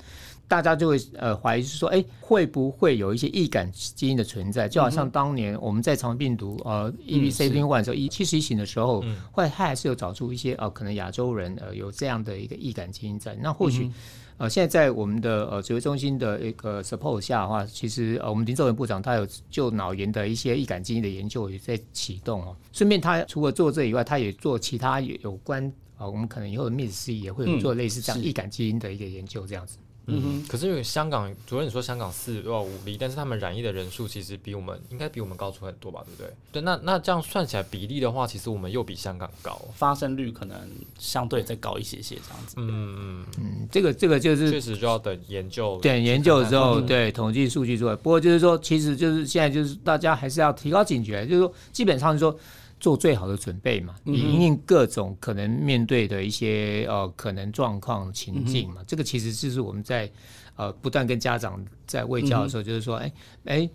[0.48, 4.66] 大家就会呃怀疑是说，哎，会不会有一些易感基因的存在？
[4.66, 13.36] 就好像当年我们在肠病毒呃 E B C 零 one 时候一七十一型的时候，后来他还是有找出一些呃可能亚洲人呃有这样的一个易感基因在。
[13.42, 13.90] 那或许。
[14.38, 22.56] 呃，现在在我们的呃指挥中心的一个 support 下的话，其实呃我们林兆文部长他有就脑炎的一些易感基因的研究也在启动哦。
[22.72, 29.76] 顺便他除了做这以外，他也做其他有关啊，我们可能以后的 MIS-C 也会做类似这样易感基因的一个研究这样子。
[29.78, 36.32] 嗯哼，可是因为香港，主任你说香港四到五例，但是他们染疫的人数其实比我们应该比我们高出很多吧，对不对？
[36.50, 40.58] 对，那那这样算起来比例的话，其实我们又比香港高，发生率可能
[40.98, 42.54] 相对再高一些些这样子。
[42.56, 47.94] 嗯嗯嗯，这个这个就是确实就要等研究，等研究之后，对统计数据出来。
[47.94, 52.36] 不过就是说，其实就是现在就是大家还是要提高警觉，就是说基本上说。
[52.82, 58.82] 做最好的准备嘛，以应各种可能面对的一些呃可能状况情境嘛。
[58.88, 60.10] 这个其实就是我们在
[60.56, 63.12] 呃不断跟家长在喂教的时候，就是说，哎
[63.44, 63.70] 哎，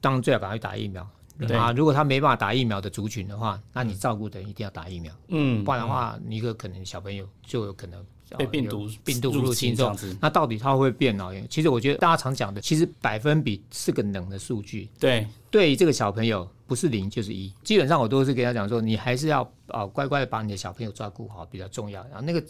[0.00, 1.06] 当然最好赶快打疫苗
[1.58, 1.72] 啊。
[1.72, 8.02] 如果他没办法打疫苗的族群的话，那你照顾的人一定要打疫苗，嗯，不然的话，一个可能小朋友就有可能。
[8.36, 11.46] 被病毒病毒入侵这样子，那到底它会变脑炎？
[11.48, 14.88] 其实我觉得大家常讲的，其实百分比是个冷的数据。
[14.98, 17.52] 对，对于这个小朋友，不是零就是一。
[17.62, 22.02] 基本上我都是跟他讲说，你还是要啊乖乖的把你的小朋友照顾好比较重要。
[22.04, 22.44] 然后那个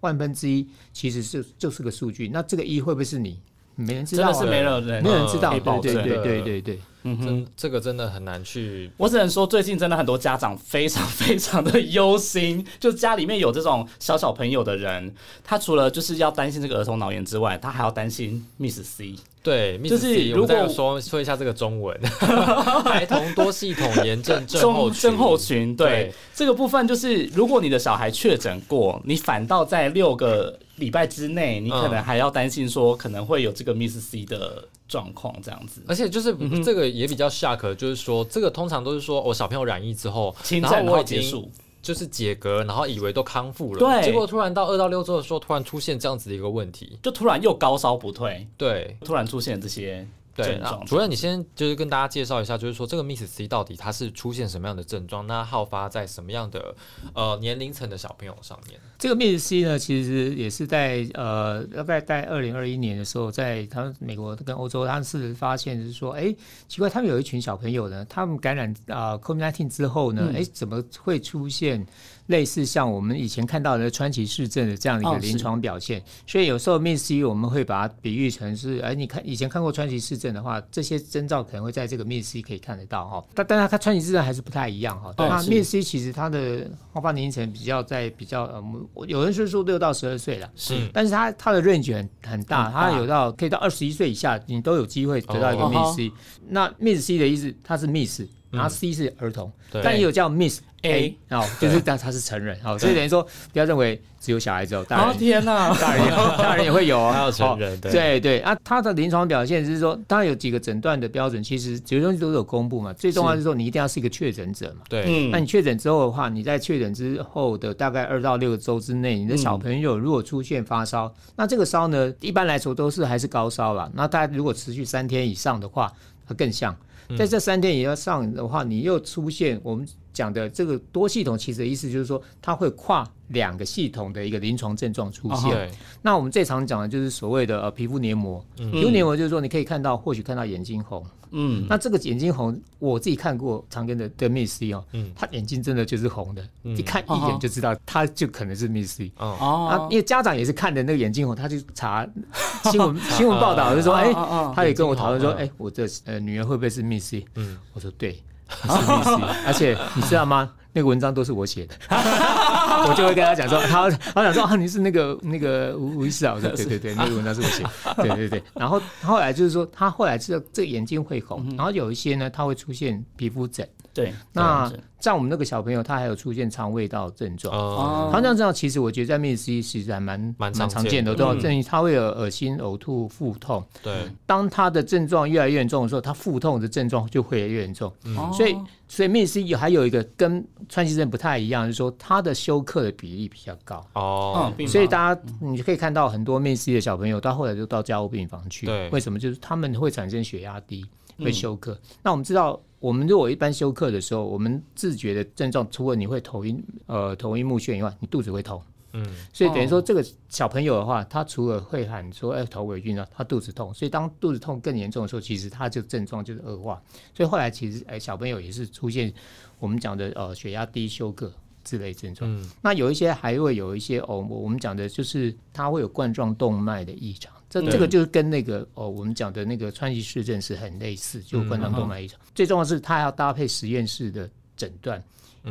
[0.00, 3.40] 万分之一其实是就是个数据，那这个一会不会是你？
[3.74, 5.50] 没人知道，真的是没人，没人知道。
[5.80, 6.80] 对对对对对对。
[7.04, 8.88] 嗯哼，这个真的很难去。
[8.96, 19.16] 我只能说，最近真的很多家长非常 非常的忧心，就家里面有这种小小朋友的人，他除了就是要担心这个儿童脑炎之外，他还要担心 Miss C。
[19.42, 22.00] 对，就是如果说说一下这个中文，
[22.86, 25.74] 孩童多系统炎症症候症候群。
[25.74, 34.68] 对，这个部分就是，如果你的小孩确诊过，你反倒在六个礼拜之内，你可能还要担心说可能会有这个 Miss C 的。
[34.88, 41.50] 状况这样子，而且就是这个也比较 shock，，就是说这个通常都是说我小朋友染疫之后，然后我结束。
[41.80, 50.06] 就是解隔，然后以为都康复了，对，结果突然到二到六周的时候，突然出现这样子的一个问题，就突然又高烧不退，对，突然出现这些。
[50.34, 55.26] 对，主任，你先就是跟大家介绍一下，就是说这个 Miss C 到底它是出现什么样的症状？
[55.26, 56.74] 那好发在什么样的
[57.14, 58.80] 呃年龄层的小朋友上面？
[58.98, 66.34] 这个 Miss C 呢，其实也是在呃大概在二零二一年的时候，在他们美国跟欧洲，他们是发现是说，哎，
[66.66, 71.86] 奇怪，他们有一群小朋友呢，他们感染啊 COVID-19 之后呢，哎，怎么会出现？
[72.32, 83.24] 类似像我们以前看到的川崎市症的这样的一个临床表现，所以有时候 Miss C 我们会把它比喻成是，哎，你看以前看过川崎市症的话，这些征兆可能会在这个 Miss C 可以看得到哈。
[83.34, 85.12] 但但它它川崎市症还是不太一样哈。
[85.18, 88.64] 那 Miss C 其实它的爆发年龄层比较在比较呃，
[89.06, 96.12] 有人是说六到十二岁了，是，但是它它的 range 很很大，它有到可以到二十一岁以下，你都有机会得到一个 Miss C。
[96.48, 99.50] 那 Miss C 的意思，它是 Miss，然后 C 是儿童，
[99.82, 100.60] 但也有叫 Miss。
[100.84, 112.92] A 哦，就是但他是成人，哦，所以等于说不要认为只有小孩子有，大人天哪，大人 大人也会有啊，还有成人，对对啊，他的临床表现是说，当然有几个诊断的标准，其实这些东西都有公布嘛。
[112.94, 114.82] 最重要是说，你一定要是一个确诊者嘛。
[114.88, 123.88] 对，那你确诊之后的话，你在确诊之后的大概二到六个周之内，你的小朋友如果出现发烧，那这个烧呢，一般来说都是还是高烧了。
[123.94, 125.92] 那大家如果持续三天以上的话，
[126.26, 126.76] 它更像。
[127.16, 135.50] 在这三天以上的话，你又出现我们讲的这个多系统，其实的意思就是说，它会跨两个系统的一个临床症状出现。
[135.50, 135.70] 对，
[136.02, 141.04] 那我们最常讲的就是所谓的呃皮肤黏膜，皮肤黏膜就是说你可以看到，或许看到眼睛红。
[141.34, 149.10] 嗯，那这个眼睛红，我自己看过常跟的的 Miss C 哦，嗯，他眼睛真的就是红的，一看一眼就知道，他就可能是 Miss C。
[149.16, 152.06] 哦，啊，因为家长也是看的那个眼睛红，他就查
[152.70, 154.12] 新闻新闻报道就说，哎，
[154.54, 157.24] 他也跟我讨论说，哎，我的呃女儿会不会是 Miss C？
[157.36, 158.22] 嗯，我说对。
[158.68, 160.50] 是 VC，而且你知道吗？
[160.74, 167.62] 那个文章都是我写的， 我就会跟他讲说，他他讲说啊，你是那个那个吴吴医师啊，我说对对对，那个文章是我写，
[167.96, 168.42] 对对对。
[168.54, 173.68] 然后后来就是说，他后来知道这个眼睛会红，然后有一些呢，他会出现皮肤疹。
[173.94, 177.54] 对，那在我们那个小朋友，他还有出现肠胃道症状。
[177.54, 183.64] 哦，肠胃道症状其实我觉得在 Miss C 其实还蛮蛮常见的，对症他会有恶心、呕吐、腹痛。
[183.82, 187.92] 对，当他的症状越来越严重的时候，他腹痛的症状就会越严重。
[188.32, 188.56] 所以，
[188.88, 193.84] 所以 Miss C 有还有一个跟川崎症不太一样，就是说他的休克的比例比较高。
[193.94, 198.66] 哦，所以大家你可以看到很多 Miss C 的小朋友，到后来就到加护病房去。
[198.66, 199.18] 对，为什么？
[199.18, 200.86] 就是他们会产生血压低，
[201.22, 201.78] 会休克。
[202.02, 202.60] 那我们知道。
[202.82, 208.60] 我们如果一般休克的时候，我们自觉的症状，除了你会头晕、呃头晕目眩以外，你肚子会痛。
[208.90, 213.72] 嗯，所以等于说这个小朋友的话，他除了会喊说哎头尾晕了，他肚子痛。
[213.72, 216.82] 所以当肚子痛更严重的时候，其实他就症状就是恶化。
[217.14, 219.14] 所以后来其实哎小朋友也是出现
[219.60, 221.32] 我们讲的呃血压低、休克
[221.62, 222.28] 之类症状。
[222.28, 227.32] 嗯，那有一些还会有一些哦，我们讲的就是他会有冠状动脉的异常。
[227.52, 232.18] 这这个就是跟那个哦，我们讲的那个川崎市政是很类似，就冠状动脉异常。
[232.34, 235.02] 最重要是它要搭配实验室的诊断，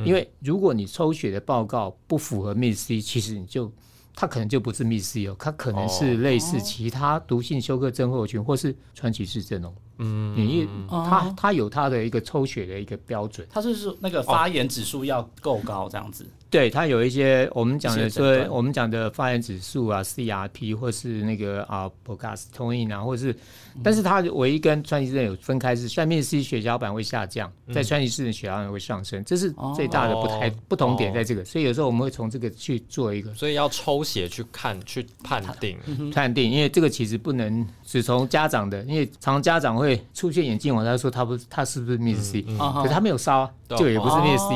[0.04, 3.72] 因为如果你抽血的报告不符合 Miss C，其实你就
[4.16, 9.72] 它可能就不是 Miss C 哦，它可能是类似其他毒性休克症候群或是川崎市症哦。
[10.02, 16.26] 嗯，你它它有它的一个抽血的一个标准，它是说那个发炎指数要够高这样子。
[16.50, 23.34] 对，它有一些我们讲的说，我们讲的发炎指数啊，CRP 或是那个啊 p o c a s t o n 啊，或者是，
[23.82, 35.78] 但是它唯一跟川崎症有分开是，下面 C 血小板会下降，在川崎市的血小板会上升，这是最大的不太不同点在这个，所以有时候我们会从这个去做一个，所以要抽血去看去判定。
[36.14, 44.56] 判定，因为这个其实不能只从家长的，因为常家长会出现眼镜，我他说他不他是不是 Miss C，可是他没有烧啊，就也不是 Miss C。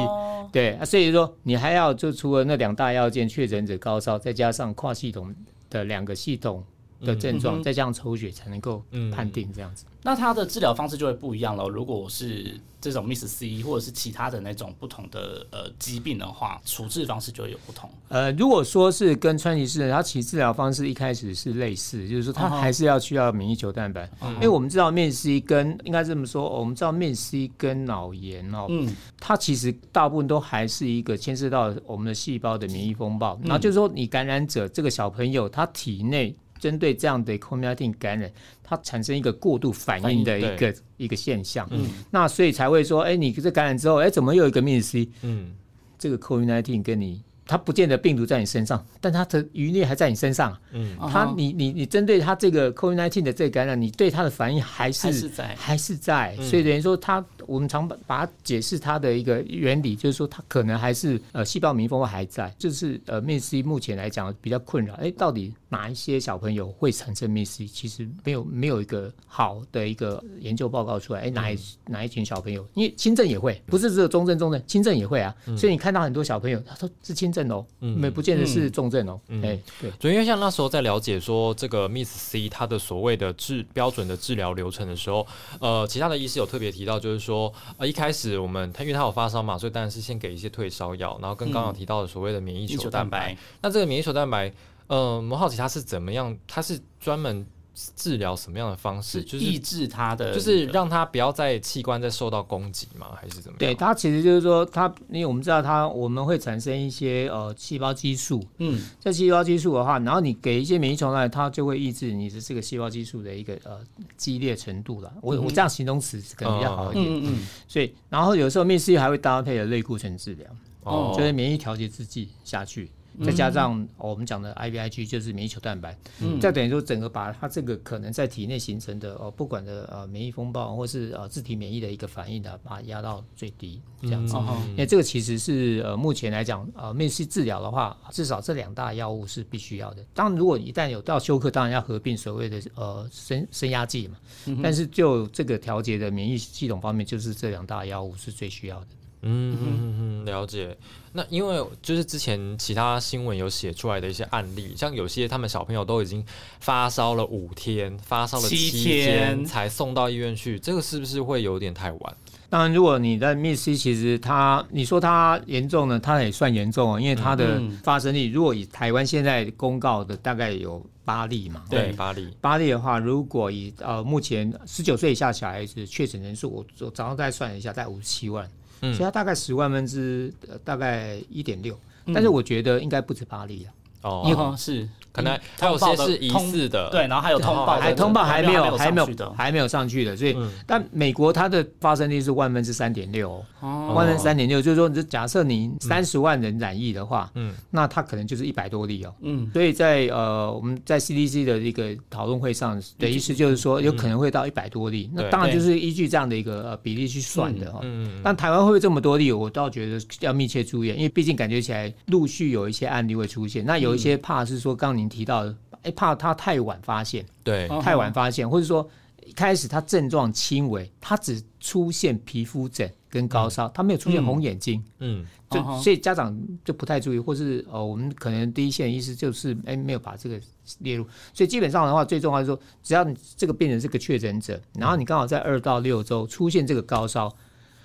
[0.52, 5.34] 对啊，所以说你还要就除了那两大要件，确诊者高烧，再加上跨系统
[5.70, 6.64] 的两个系统
[7.02, 9.86] 的症状，再加上抽血才能够判定这样子。
[10.02, 11.68] 那它的治疗方式就会不一样了。
[11.68, 17.90] 如果是这种 Miss C 或者是其他的那种不同的呃疾病的话，处置方式就会有不同。
[18.10, 24.08] 呃，如果说是跟川崎氏，它其实治疗方式一开始是类似，就是说它还是要需要免疫球蛋白。
[24.36, 33.40] 因为我们知道面 C 跟应该这么说，我们知道面 C 跟脑炎哦，嗯，它其实大部分都还是一个牵涉到我们的细胞的免疫风暴。
[33.42, 36.36] 然后就是说，你感染者这个小朋友他体内。
[36.66, 38.32] 针对这样的 COVID-19 感染，
[38.64, 45.08] 它产生一个过度反应的一个一个现象，嗯，那所以才会说，哎，你这感染之后，哎，怎么又有一个 Miss C？
[45.22, 45.54] 嗯，
[46.00, 47.22] 这个 COVID-19 跟你。
[47.48, 50.58] 它不见得病毒在你身上，但它的余孽还在你身上。
[50.72, 64.96] 嗯，它你你你针对它这个 COVID-19 的这个感染，你对它的反应还是在还是在，所以等于说它我们常把把它解释它的一个原理，就是说它可能还是呃细胞免疫风暴还在，就是呃 Miss C 目前来讲比较困扰。
[64.96, 67.68] 哎，到底哪一些小朋友会产生 Miss C？
[67.68, 71.20] 其实没有没有一个好的一个研究报告出来。
[71.22, 72.68] 哎，哪一哪一群小朋友？
[72.74, 75.36] 因为轻症也会，不是只有中症重症，轻症也会啊。
[75.56, 77.36] 所以你看到很多小朋友，他说是轻。
[77.36, 79.20] 症哦，没不见得是重症哦。
[79.44, 85.28] 哎，对，所以因为像那时候在了解说这个 Miss C 它的所谓的治标准的治疗流程的时候，
[85.60, 93.36] 呃，其他的医师有特别提到，就是说，呃，一开始我们他因为他有发烧嘛，所以当然是先给一些退烧药，然后跟刚刚提到的所谓的免疫球蛋白。
[93.62, 94.50] 那这个免疫球蛋白，
[94.88, 96.38] 呃，我们好奇他是怎么样？
[96.48, 97.46] 他是专门。
[97.94, 99.22] 治疗什么样的方式？
[99.22, 103.08] 就是抑制他的，就是让他不要在器官再受到攻击吗？
[103.20, 103.58] 还是怎么？
[103.60, 108.42] 对，它其实就是说，它因为我们知道它，我们会产生一些呃细胞激素。
[108.60, 113.82] 嗯，这细胞激素的话，然后你给一些免疫球蛋它就会抑制你的这个细胞激素的一个呃
[114.16, 115.14] 激烈程度了。
[115.22, 117.14] 我我这样形容词可能比较好一点。
[117.14, 117.48] 嗯嗯。
[117.68, 120.48] 所以，然后有时候面试还会搭配了类固醇治疗，
[120.84, 122.90] 哦，就是免疫调节制剂下去。
[123.24, 125.98] 再加上我们讲的 IVIG 就是免疫球蛋白，
[126.42, 134.36] 再等于说整个把它这个可能在体内形成的哦，不管的呃免疫风暴或是呃自体免疫的一个反应的，把它压到最低这样子。
[134.72, 140.04] 因为这个其实是呃目前来讲呃面试治疗的话，至少这两大药物是必须要的。
[140.14, 144.18] 当然如果一旦有到休克，当然要合并所谓的呃升升压剂嘛。
[144.62, 148.88] 但是就这个调节的免疫系统方面，就是这两大药物是最需要的。
[149.22, 150.78] 嗯嗯嗯，了解。
[151.14, 156.24] 那因为就是之前其他新闻有写出来的一些案例，像有些他们小朋友都已经
[156.60, 162.18] 发烧了五天，发烧了七天才送到医院去，这个是不是会有点太晚？
[162.50, 178.48] 当然，如果你在 Miss C，其实他你说他严重呢，他也算严重哦，因为他的发生率，如果以台湾现在公告的大概有八例嘛，对，八例，八例的话，如果以呃目前十九岁以下小孩子确诊人数，我我早上再算一下，在五十七万。
[178.82, 181.78] 所以它大概十万分之大概一点六，
[182.14, 183.74] 但是我觉得应该不止八例啊。
[184.06, 184.88] 哦，是。
[185.16, 190.14] 可能还有些是疑似的，对，然后还有通报，还通报还没有，还没有，还没有上去的。
[190.14, 190.36] 所以，
[190.68, 207.80] 但美国它的发生率是万分之三点六，万分之三点六，就是说，就假设你三十万人染疫的话，嗯，那它可能就是一百多例哦，嗯，所以在呃我们在 CDC 的一个讨论会上的意思就是说，有可能会到一百多例，那当然就是依据这样的一个比例去算的哈。
[207.84, 215.56] 嗯，但台湾会不会这么多例，我倒觉得要密切注意，因为毕竟感觉起来陆续有一些案例会出现，那有一些怕是说刚刚您提到的。
[215.84, 218.90] 哎，怕他太晚发现，对，太晚发现，或者说
[219.24, 230.42] 一开始他症状轻微，他只出现皮肤疹跟高烧，他没有出现红眼睛，嗯，就所以家长就不太注意，或是呃，我们可能第一线医师就是哎没有把这个
[230.80, 237.32] 列入，所以基本上的话，最重要是说，只要你这个病人是个确诊者，然后你刚好在二到六周出现这个高烧，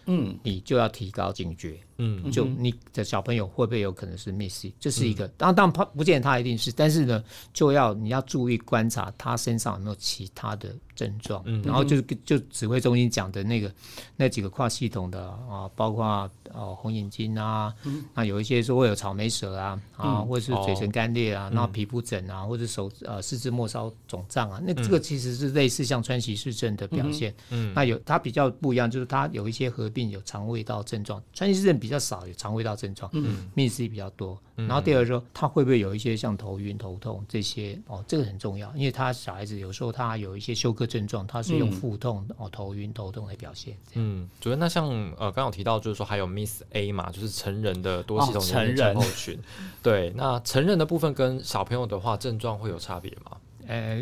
[0.06, 1.78] 嗯，你就要提高警觉。
[2.02, 4.66] 嗯，就你的小朋友会不会有可能是 miss？
[4.80, 7.22] 这是一个，当当然不不见他一定是，但是呢，
[7.52, 11.42] 就要你要注意观察他身上有没有其他的症状。
[11.44, 13.70] 嗯，然后就是就指挥中心讲的那个
[14.16, 16.30] 那几个跨系统的啊，包括啊
[16.78, 17.74] 红眼睛啊，
[18.14, 27.34] 那有一些说会有草莓舌啊啊，或者是嘴唇干裂啊，然后皮肤疹啊，或者手呃四肢末梢肿胀啊，那这个其实是类似像川崎氏症的表现。
[27.50, 31.89] 嗯，那有它比较不一样，就是它有一些合并有肠胃道症状，川崎氏症比。
[31.90, 34.40] 比较少有肠胃道症状，嗯，miss 比较多。
[34.54, 37.76] 然后第二说，他会不会有一些像头晕、头痛这些？
[37.88, 43.76] 哦，这个很重要，因为他小孩子有时候他有一些休克症状，他是用腹痛、哦头晕、头痛来表现。
[43.94, 44.86] 嗯，主任，那像
[45.18, 49.36] 呃，刚刚有提到就是说还有 miss A 嘛，就是成人的多系统成人症候群。
[49.82, 53.36] 对，那成人的部分跟小朋友的话，症状会有差别吗？
[53.66, 54.00] 呃。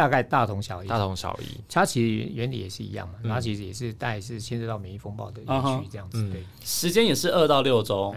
[0.00, 1.60] 大概大同小异，大同小异。
[1.68, 6.26] 它其实原理也是一样嘛，它其实也是大概是牵涉到免疫风暴的区这样子。
[6.30, 8.14] 对，时间也是二到六周。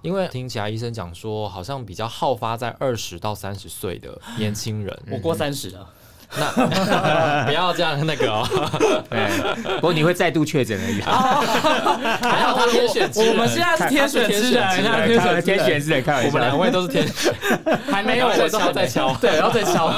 [0.00, 4.98] 因为听其他医生讲说，好像比较好发在二十到三十岁的年轻人。
[5.10, 5.92] 我过三十了。
[6.36, 6.50] 那
[7.46, 8.46] 不要这样那个哦，
[9.08, 9.18] 对，
[9.76, 11.00] 不过你会再度确诊而已。
[12.20, 14.68] 还好他天选之人，我们现在是天选之人，
[15.06, 16.28] 天选天选之人，开玩笑。
[16.28, 17.32] 我们两位都是天选，
[17.90, 19.88] 还没有，再敲再敲，对，然后再敲，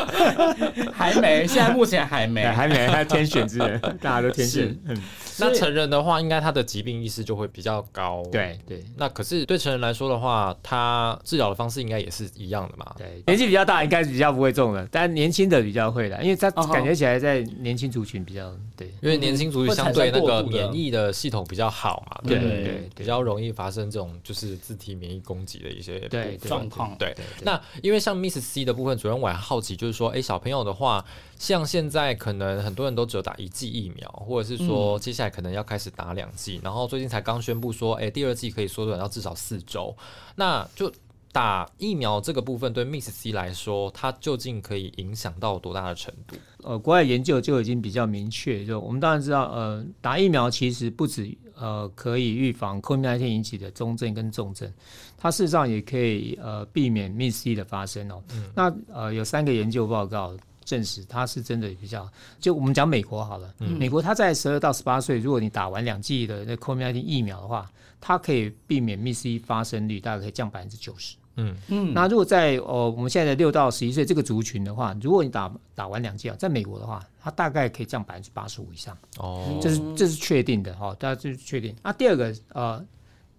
[0.96, 4.96] 还没，现在目前还没，还没，还天选之人，大家都天选，嗯。
[5.40, 8.22] 那成人的话，应该他的疾病意识就会比较高。
[8.30, 8.84] 对对。
[8.96, 12.94] 那可是对成人来说的话，他治疗的方式应该也是一样的嘛？
[12.96, 13.22] 对。
[13.26, 18.88] 年纪比较大，应该比较不会中的，但年轻的比较会的，因为他感觉起来在年轻族群比较对。
[19.00, 26.00] 因为年轻族群相对那个免疫的系统比较好嘛，对对对，比较容易发生这种就是自体免疫攻击的一些
[26.46, 26.94] 状况。
[26.98, 27.14] 对。
[27.42, 31.04] 那因为像 Miss C 的部分，主任我还好奇，就是说，哎，小朋友的话，
[31.40, 36.10] 像现在可能很多人都只有打一剂疫苗，或者是说接下来可能要开始打。
[36.10, 39.96] 两剂，然后最近才刚宣布说，哎，第二剂可以缩短到至少四周。
[40.34, 40.92] 那就
[41.30, 46.34] 打疫苗这个部分，对 Miss C 来说，它究竟可以影响到多大的程度？
[46.64, 54.70] 呃，国外研究就已经比较明确，就我们当然知道，呃，打疫苗其实不止呃可以预防 COVID-19 引起的中症跟重症，
[55.16, 58.20] 它事实上也可以呃避免 Miss C 的发生哦。
[58.52, 60.36] 那呃有三个研究报告。
[60.70, 62.08] 证实它是真的比较，
[62.38, 67.68] 就我们讲美国好了，美国它在十二到十八岁，如果你打完两剂的那 COVID-19 疫苗的话，
[68.00, 71.16] 它可以避免 Miss C 发生率大概可以降百分之九十。
[71.36, 78.96] 嗯嗯，那如果在哦我们现在的六到十一岁这个族群的话，如果你打打完两剂啊，在美国的话，它大概可以降百分之八十五以上。
[79.18, 81.74] 哦，这是这是确定的哈，大家这是确定。
[81.82, 82.84] 那第二个呃，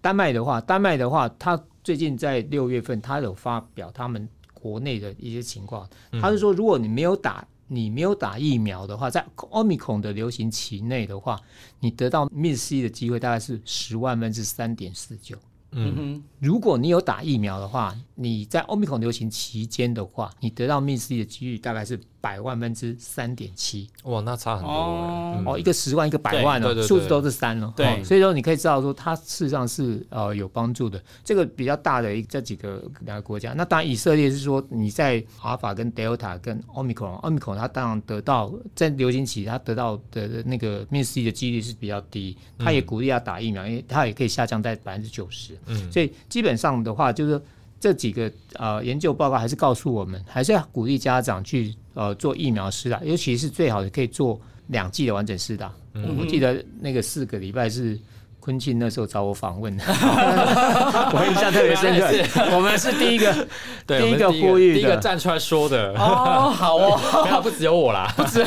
[0.01, 4.27] 丹麦的话，丹麦的话，它最近在六月份，它有发表他们。
[4.61, 5.89] 国内的一些情况，
[6.21, 11.39] 他是说，如果你没有打，你没有打疫苗的话，在奥密克戎的流行期内的话，
[11.79, 15.35] 你得到 Miss C 的机会大概是十万分之三点四九。
[15.71, 15.95] 嗯。
[15.95, 23.89] 哼，如果你有打疫苗的话，你在欧米孔流行期间的话，你得到 MIS-C 的几率大概是百万分之三点七。
[24.03, 27.73] 哇，那差很多哦，一个十万，一个百万哦，数字都是三哦。
[27.75, 31.01] 对，所以说你可以知道说它事实上是呃有帮助的。
[31.25, 45.57] 这个比较大的一这几个两个国家，那当然以色列是说你在阿尔法跟 Delta 跟欧米孔，欧米孔它当然得到在流行期它得到的那个 MIS-C 的几率是比较低，它也鼓励要打疫苗，因为它也可以下降在百分之九十。
[45.65, 47.41] 嗯，所以基本上的话，就是
[47.81, 55.73] 这几个呃研究报告还是告诉我们，还是要鼓励家长去呃做疫苗施打，尤其是最好的可以做两剂的完整施打。
[56.17, 57.99] 我记得那个四个礼拜是。
[58.41, 62.07] 昆庆那时候找我访问， 我印象特别深刻。
[62.57, 63.47] 我们是第一个，
[63.85, 65.93] 第一个呼吁，第一个站出来说的。
[65.93, 68.43] 哦，好哦， 没有，不只有我啦，不止。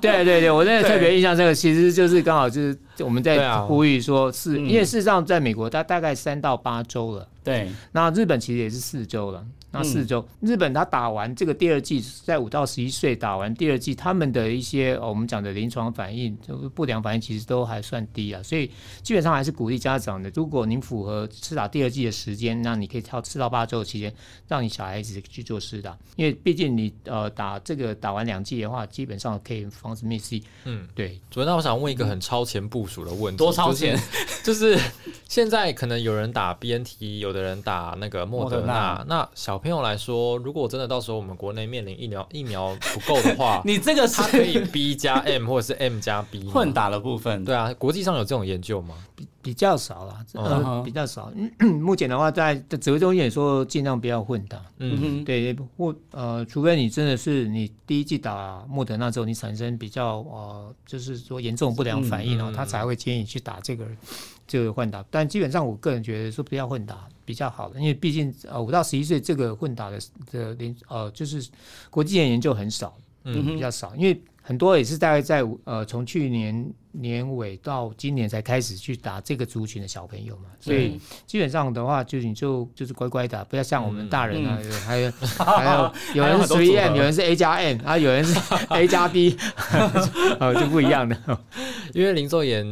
[0.00, 7.28] 对对对，我真的特别印象深刻，其实就是刚好就是我们在呼吁说，是因为事实上在美国，它大概三到八周了。
[7.44, 9.44] 对，那日本其实也是四周了。
[9.72, 18.42] 那四周，日本他打完这个第二季，在五到十一岁打完第二季，他们的一些我们讲的临床反应，就是不良反应，其实都还算低啊。
[18.42, 18.70] 所以
[19.02, 24.14] 基本上还是鼓励家长的，如果您符合施打第二季的时间，那你可以挑四到八周的期间，
[24.46, 30.34] 让你小孩子去做施打，因为毕竟你呃打这个打完两剂的话，基本上可以防止 miss。
[30.64, 31.18] 嗯，对。
[31.30, 33.98] 主任，那我想问一个很超前部署的问题，多超前？
[34.44, 34.78] 就是
[35.30, 39.61] 现在可能有人打 BNT，有的人打那个莫德纳，那小。
[39.62, 47.44] 朋友来说，如果真的到时候我们国内面临疫苗疫苗不够的话， 你这个是可以 B 加 M 或者是 M 加 B 混打的部分。
[47.44, 48.96] 对啊，国际上有这种研究吗？
[49.42, 51.30] 比比较少啦，呃，比较少。
[51.82, 54.62] 目前的话，在指挥中心也说尽量不要混打。
[54.78, 54.98] 嗯。
[54.98, 63.86] 哼，对，或呃，除非你真的是你第一季打莫德纳之后，你产生比较呃，就是说严重不良反应哦，他才会建议去打这个。
[64.44, 69.98] 这个混打，但基本上我个人觉得说不要混打比较好的，因为毕竟呃五到十一岁这个混打的
[70.30, 71.48] 的连呃就是
[71.88, 76.72] 国际研究很少，嗯比较少，因为很多也是大概在呃从去年。
[76.94, 88.38] 年尾到今年才开始去打这个族群的小朋友嘛，所以基本上的话，就你就就是乖乖打，不要像我们大人啊，还有 还有有人是 three M，有人是 A 加 n 啊，有人是
[88.68, 89.34] A 加 B，
[90.38, 91.16] 呃， 就不一样的。
[91.94, 92.62] 因为林作言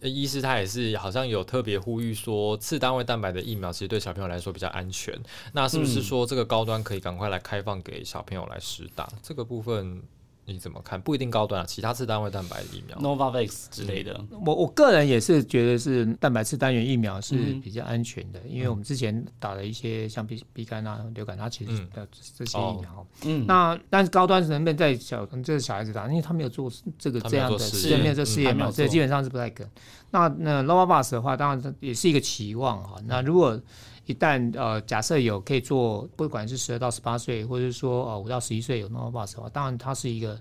[0.00, 5.14] 医师他也是好像有特别呼吁说，次单位蛋白的疫苗其实对小朋友来说比较安全。
[5.52, 10.00] 那是不是说这个高端可以赶快来开放给小朋友来实打这个部分？
[10.46, 11.00] 你怎么看？
[11.00, 14.18] 不一定高端啊，其他次单位蛋白疫苗，Novavax 之类的。
[14.44, 23.06] 我我个人也是觉得是蛋白质单元疫苗是比较安全的，因为我们之前打了一些像鼻鼻肝啊、流感，它其实的这些疫苗。
[23.24, 23.44] 嗯。
[23.46, 26.06] 那但是高端能不能在小这个小孩子打？
[26.08, 29.70] 因为他没有做这个这样的试验，没有这试验嘛，所以基本上是不太可能。
[30.12, 32.96] 那那 Novavax 的话，当然也是一个期望哈。
[33.06, 33.60] 那如果
[34.06, 40.40] 一旦呃，假设有可以做，不管是十二到十八岁，或者说呃五到十一岁有 Novavax 的话，当然它是一个。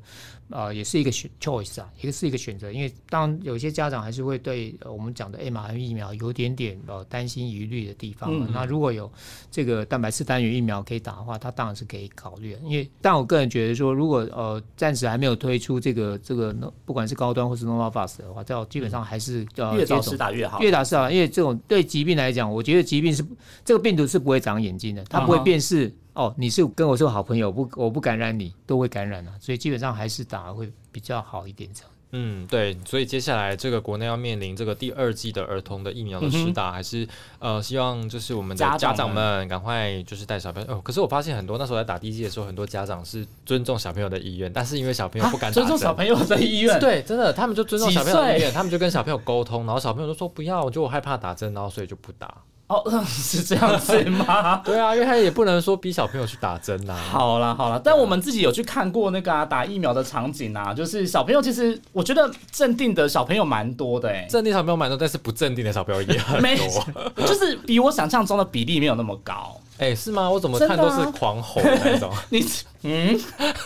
[0.51, 8.51] 呃，也是一个选 choice 啊，一个是一个选择，因为当有些家长还是会对我们讲的 mRNA 疫苗有点点呃担心疑虑的地方。
[8.51, 9.11] 那如果有
[9.49, 12.59] 这个蛋白质单元疫苗可以打的话，他当然是可以考虑的。
[12.59, 16.53] 因为但我个人觉得说，如果呃暂时还没有推出这个这个，
[16.85, 23.25] 不管是高端或是 Novavax 的话，这基本上还是呃越早施打越好，越早施打，因为这种对疾病来讲，我觉得疾病是
[23.63, 25.91] 这个病毒是不会长眼睛的，它不会辨识。
[26.15, 31.91] 哦，你是跟我是好朋友，不，我不感染你，都会感染啊，所以基本上还是打会比较好一点这样。
[32.17, 37.05] 嗯，对，所以接下来这个国内要面临这个第二季的儿童的疫苗的施打，还是
[37.39, 40.73] 呃，希望就是我们的家长们赶快就是带小朋友。
[40.73, 52.33] 哦，可是我发现很多那时候在打第一季的时候，很多家长是尊重小朋友的意愿，但是因为小朋友不敢尊重小朋友的意愿，对，真的，他们就尊重小朋友的意愿，他们就跟小朋友沟通，然后小朋友就说不要，我觉得我害怕打针，然后所以就不打。
[52.67, 54.61] 哦， 是这样子吗？
[54.65, 56.95] 对啊，因为他也不能说逼小朋友去打针呐。
[56.95, 69.55] 好啦好啦，但我们自己有去看过那个啊打疫苗的场景啊，就是小朋友其实我觉得镇定的小朋友蛮多的哎，镇定小朋友蛮多，但是不镇定的小朋友也很多， 就是比我想象中的比例没有那么高。
[69.77, 70.29] 哎，是吗？
[70.29, 72.11] 我怎么看都是狂吼那种。
[72.29, 72.43] 你
[72.87, 73.19] 嗯，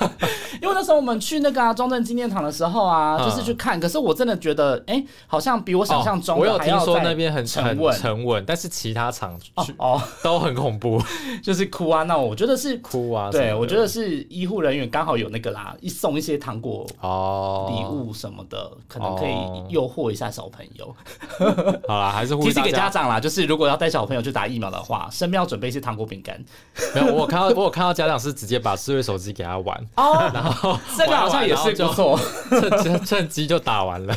[0.62, 3.78] 因为那时候我们去那个中正纪念堂的时候啊，就是去看。
[3.78, 8.42] 可是我真的觉得，哎，好像比我想象中，我有听说那边很沉稳，沉稳。
[8.48, 11.02] 但是其他场去哦都很恐怖，
[11.44, 12.18] 就是哭啊闹。
[12.18, 19.36] 我觉得是哭啊，对我觉得是医护人员刚好有那个啦，一送一些糖果哦礼物什么的，可能可以
[19.68, 20.96] 诱惑一下小朋友。
[21.90, 25.99] 好啦，还是提醒给家长啦，就是如果要带小朋友去打疫苗的话，身边要准备一些糖。
[26.00, 26.44] 果饼干。
[26.96, 32.20] 没有，我看到我有看到家长是直接把智慧手机给他玩，哦， 然后这个好像也是不错，
[32.50, 34.16] 趁趁趁机就打完了。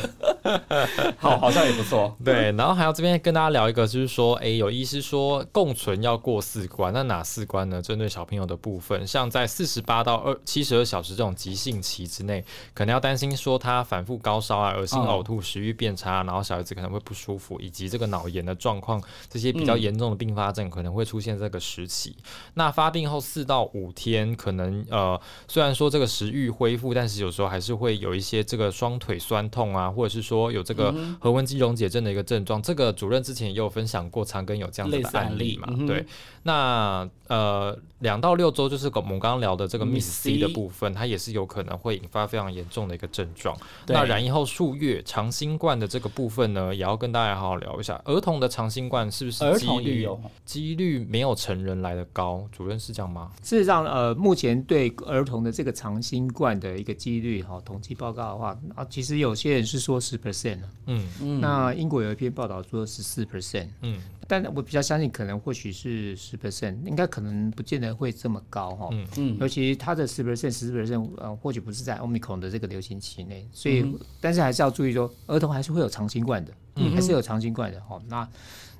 [1.19, 2.15] 好，好像也不错。
[2.23, 7.81] 对，然后还要这边跟大家聊一个，就是说，哎，有医师说共存要过四关，那哪四关呢？
[7.81, 22.15] 针对小朋友的部分，像在四十八到二七十二小时这种急性期之内，可能要担心说他反复高烧啊、恶心、呕吐、食欲变差，然后小孩子可能会不舒服，以及这个脑炎的状况，这些比较严重的并发症可能会出现这个时期。
[22.53, 32.61] 那发病后四到五天，可能呃，虽然说这个食欲恢复，但是有时候还是会有一些这个双腿酸痛啊，或者是说有这个核温肌溶解症的一个症状。
[32.61, 35.67] 这个主任之前也有分享过，长庚有这样子的案例嘛？
[35.87, 36.05] 对，
[36.43, 37.75] 那呃。
[38.03, 43.57] 两到六周就是我们刚刚聊的这个 Miss C 的部分，它也是有可能会引发非常严重的一个症状。
[43.87, 48.01] 那染疫后数月长新冠的这个部分呢，也要跟大家好好聊一下。
[48.03, 50.05] 儿童的长新冠是不是几率
[50.43, 52.47] 几率没有成人来的高？
[52.51, 53.31] 主任是这样吗？
[53.41, 61.41] 事实上，呃，目前对儿童的这个长新冠的一个几率哈，统计报告的话啊，其实有些人是说十 percent 嗯嗯。
[61.41, 63.67] 那英国有一篇报道说十四 percent。
[63.81, 64.01] 嗯。
[64.25, 68.89] 但我比较相信，可能或许是十 percent，应该可能不见得会这么高哈。
[68.91, 69.37] 嗯嗯。
[69.39, 73.85] 尤其它的十 percent、十四 percent，呃，或许不是在 omicron 的这个流行期内，所以，
[74.21, 78.01] 但是还是要注意说，儿童还是会有长新冠的，嗯还是有长新冠的哈。
[78.07, 78.27] 那。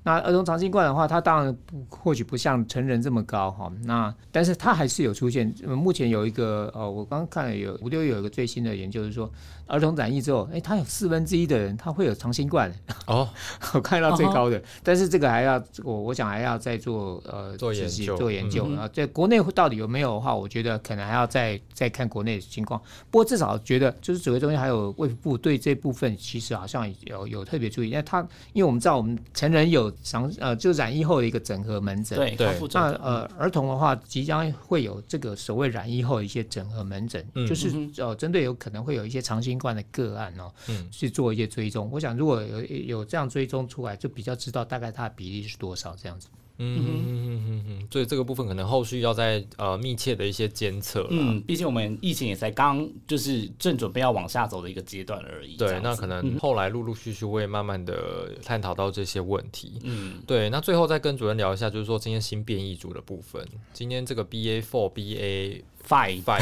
[0.03, 3.71] 那儿童长新冠的话，它当然不或许不像成人这么高哈。
[3.85, 5.53] 那但是它还是有出现。
[5.65, 9.31] 目前有一个呃，我刚刚看了有五六有一个最新的研究，是说
[9.73, 12.71] 儿童染疫之后，哎，他有四分之一的人他会有长新冠
[13.07, 13.27] 哦。
[13.73, 18.87] 我看到最高的，但是这个还要我我想还要再做呃做研究做研究啊。
[18.93, 22.79] 在国内到底有没有的话，我觉得可能还要再再看国内的情况。
[23.09, 28.19] 不过至少觉得就是指挥中心还有卫福部对这部分其实好像有有特别注意，因为他
[28.53, 29.91] 因为我们知道我们成人有。
[30.03, 32.17] 长呃，就染疫后的一个整合门诊。
[32.17, 32.59] 对对。
[32.73, 40.51] 那呃，儿童的话，即将会有这个所谓染疫后的一些整合门诊，就是呃，针对有可能会有一些长新冠的个案哦，
[40.91, 41.89] 去做一些追踪。
[41.91, 46.27] 我想，如果有有这样追踪出来，就比较知道大概它的比例是多少这样子。
[46.59, 51.07] 嗯嗯嗯嗯嗯，所以这个部分可能后续要在呃密切的一些监测。
[51.09, 55.57] 嗯，毕竟我们疫情也才刚就是正准备要往下走的一个阶段而已。
[55.57, 59.79] 对，那可能后来陆陆续续会慢慢的探讨到这些问题。
[59.81, 63.43] 嗯，对，那最后再跟主任聊一下，就是说今天新变异组的部分，
[63.73, 65.63] 今天这个 BA four BA。
[65.85, 66.41] Five five，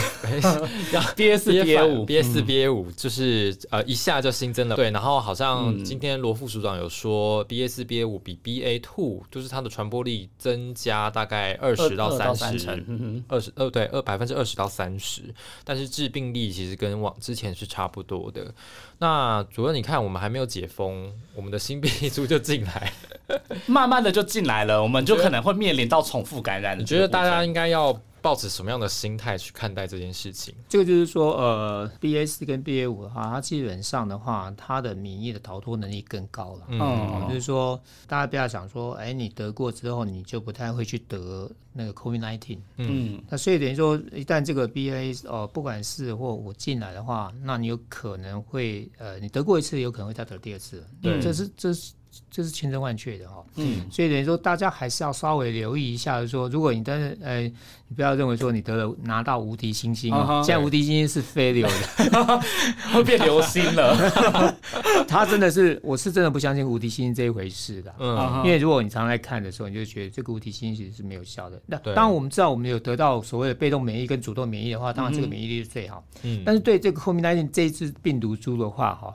[0.94, 2.06] 要 B S B A 五。
[2.06, 4.76] B S B A 五就是呃一下就新增了。
[4.76, 12.84] 对，然后好像今天罗副署长有说 B S B A 五比 B A two 就是它的传播力增加大概二十到三十，
[13.28, 15.24] 二十二对二百分之二十到三十，
[15.64, 18.54] 但是致病力其实跟往之前是差不多的。
[19.00, 22.94] 那主任你看我们还没有解封，我们的新变异株就进来，
[23.66, 26.78] 慢慢的就进来了，我们就可能会面临到重复感染。
[26.78, 28.00] 你觉得大家应该要？
[28.22, 30.54] 抱持什么样的心态去看待这件事情？
[30.70, 36.68] 这个就是说，呃，B A 四跟 B A 五的话，它基本上的话，它的免疫的逃脱能力更高了。
[36.70, 42.60] 嗯，就是说，大家不要想说，哎，你得过之后，你就不太会去得那个 COVID nineteen。
[42.78, 50.86] 嗯，那所以等于说，一旦这个 B A 哦，不管是或我进来的话，那你有可能会，呃，你得过一次，有可能会再得第二次。
[51.02, 51.94] 对，这是这是。
[52.32, 62.42] 这是千真万确的哈，嗯，所以等于说大家还是要稍微留意一下，说如果你但是呃，你不要认为说你得了拿到无敌星星，现在无敌星星是飞流的，
[62.96, 64.56] 会变流星了。
[65.10, 71.62] 他真的是，我是真的不相信无敌星星这一回事的，嗯，因为如果你常在看的时候，你就觉得这个无敌星星其实是没有效的。
[71.66, 79.14] 那当然我们知道我们有得到所谓的被动免疫跟主动免疫的话，当然这个免疫力是最好，嗯，但是对这个 COVID-19 这一支病毒株的话，哈。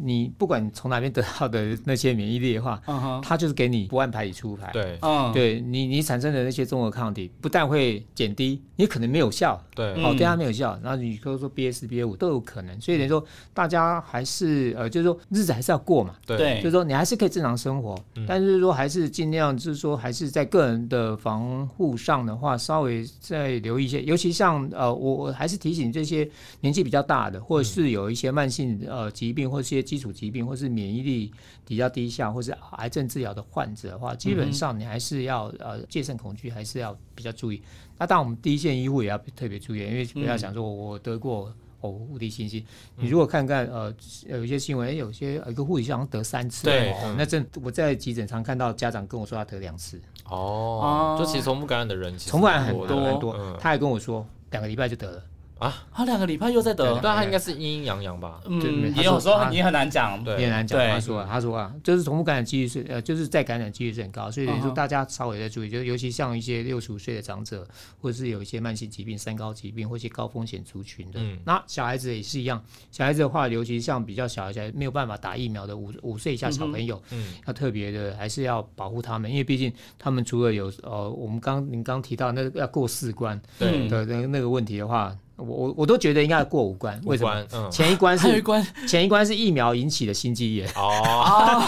[0.00, 2.80] 你不管从哪边得到的那些免疫力的话，
[3.22, 4.70] 它就是给你不按牌理出牌。
[4.72, 9.58] 对，嗯对你你产生的那些综合抗体不但会减低，你可能没有效。
[9.74, 10.78] 对，哦，对它没有效。
[10.82, 12.80] 然后你可以说 B S B A 五都有可能。
[12.80, 16.14] 所以等于说大家还是呃，就是说日子还是要过嘛。
[16.26, 24.02] 对，就是说你还是可以正常生活，但是说还是尽量就是说还是在个人的防护上的话，稍微再留意一些。
[24.02, 26.28] 尤其像呃，我我还是提醒这些
[26.60, 29.78] 年纪比较大的，或者是有一些慢性呃疾病或者些。
[29.88, 31.32] 基础疾病或是免疫力
[31.64, 37.62] 比较低下，或是癌症治疗的患者的话，基本上你还是要呃戒慎恐惧，还是要比较注意。
[37.98, 42.64] 那当然，我们第一线医护也要特别注意，因为不要想说我得过哦无敌信心。
[42.96, 43.94] 你如果看看呃
[44.26, 50.00] 有一些新闻，有些一个护理师好像得三次，对，那这我在急诊常看到家长跟我说他得两次。
[50.24, 53.56] 哦，就其实重复感染的人，重复感染很多很多。
[53.60, 55.22] 他还跟我说两个礼拜就得了。
[55.58, 58.40] 啊，他两个礼拜又在得，但他应该是阴阴阳阳吧？
[58.46, 60.78] 嗯，也有时候你很难讲，对，也难讲。
[60.78, 67.66] 他说，他说啊，就是重复感染几率是呃，就是再感染几率是很高，所以说大家稍微在注意，就尤其像一些六十五岁的长者，
[68.00, 72.62] 或者是有一些慢性疾病、三高疾病或一些高风险族群的，那小孩子也是一样。
[72.92, 85.16] 小孩子的话，尤其像比较小孩没有办法打疫苗的五五岁以下小朋友，嗯，要特别的还是要保护他们，因为毕竟他们除了有呃，我们刚您刚提到那要过四关的那那个问题的话。
[85.38, 87.70] 我我我都觉得应该过五关，为什么？
[87.70, 88.42] 前一关是
[88.88, 90.68] 前一关是疫苗引起的心肌炎。
[90.74, 91.62] 哦，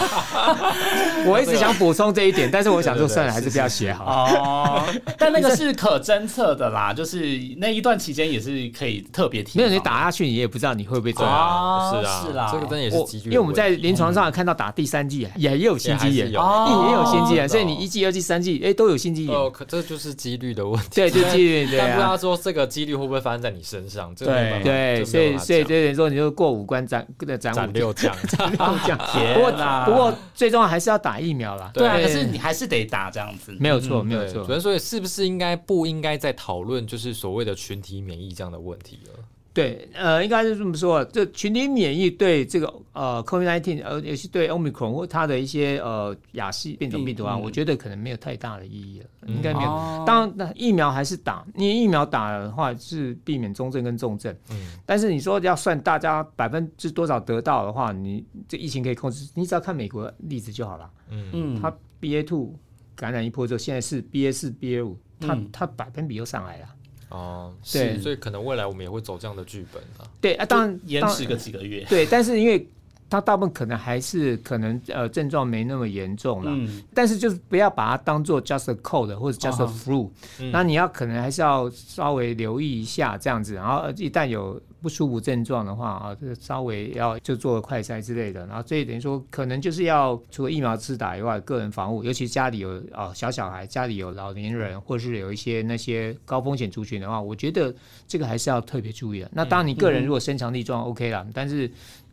[1.25, 4.25] 我一直想补充这一点，但是我想说算了，还是不要写好。
[4.25, 4.83] 哦，
[5.17, 9.57] 但那个是可侦测的啦，就是那一段期间也是可以特别提。
[9.57, 11.25] 没有你打下去，你也不知道你会不会中。
[11.25, 13.25] 啊，是啊，是啦，这个真的也是几率。
[13.25, 19.33] 因为我们在临床上看到打第三剂也也有心肌炎，也有心肌炎，所以你一剂、二剂、三剂，哎，都有心肌炎。
[19.33, 20.87] 哦，可这就是几率的问题。
[20.93, 21.77] 对，就几率。
[21.77, 24.13] 但不知道说这个几率会不会发生在你身上？
[24.15, 28.97] 对对，所以所以这等于说你就过五关斩的斩斩六将， 斩六将。
[29.35, 29.51] 不过
[29.85, 31.71] 不过最重要还是要打疫苗啦。
[31.73, 33.55] 对啊，可是你还是得打这样子。
[33.59, 34.45] 没有错，没有错。
[34.45, 39.19] 所以所以是不是应该不应该再讨论就是所谓的群体免疫这样的问题了？
[39.53, 50.03] 对，呃，应该是这么说，这群体免疫对这个呃，COVID-19，呃，尤其对 Omicron 或它的一些呃亚系变种病毒啊，我觉得可能没有太大的意义了，应该没有。
[50.07, 54.33] 当然，那疫苗还是打，因为疫苗打的话是避免中症跟重症。
[54.51, 54.71] 嗯。
[54.85, 60.89] 但是你说要算大家百分之多少得到的话，你这疫情可以控制，你只要看美国例子就好了。
[61.09, 61.61] 嗯嗯。
[61.61, 62.55] 它 BA two
[62.95, 66.67] 感染一波之后，现在是 BA 四、BA 五，它它百分比又上来了。
[67.11, 70.09] 哦，对，所以可能未来我们也会走这样的剧本啊。
[70.21, 71.85] 对啊，当然延迟个几个月。
[71.89, 72.65] 对，但是因为
[73.11, 80.09] 它大部分可能还是可能呃症状没那么严重了，嗯，但是就是不要把它当做 just a cold 或者 just a flu，
[80.51, 84.59] 那你要可能还是要稍微留意一下这样子，然后一旦有。
[84.81, 97.71] 不舒服症状的话啊，这稍微要就做快筛之类的，然后所以等于说可能就是要除了疫苗自打以外，个人防护，尤其家里有啊小小孩，家里有老年人，或者是有一些那些高风险族群的话，我觉得
[98.07, 99.29] 这个还是要特别注意的。
[99.33, 101.69] 那当然你个人如果身强力壮 OK 了，但是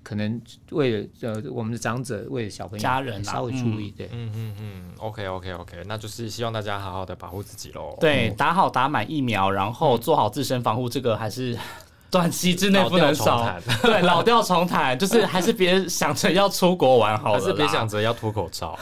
[0.08, 0.40] 可能
[0.70, 7.94] 为了呃我们的长者，为了小朋友家人稍微注意，对，嗯嗯嗯，OK OK OK，那就是希望大家好好的保护自己喽。
[8.00, 11.54] 对，打好打满疫苗，然后做好自身防护，这个还是。
[12.10, 18.78] 短期之内不能少，对，老调重弹，就是还是别想着要出国玩好了，还是别想着要脱口罩，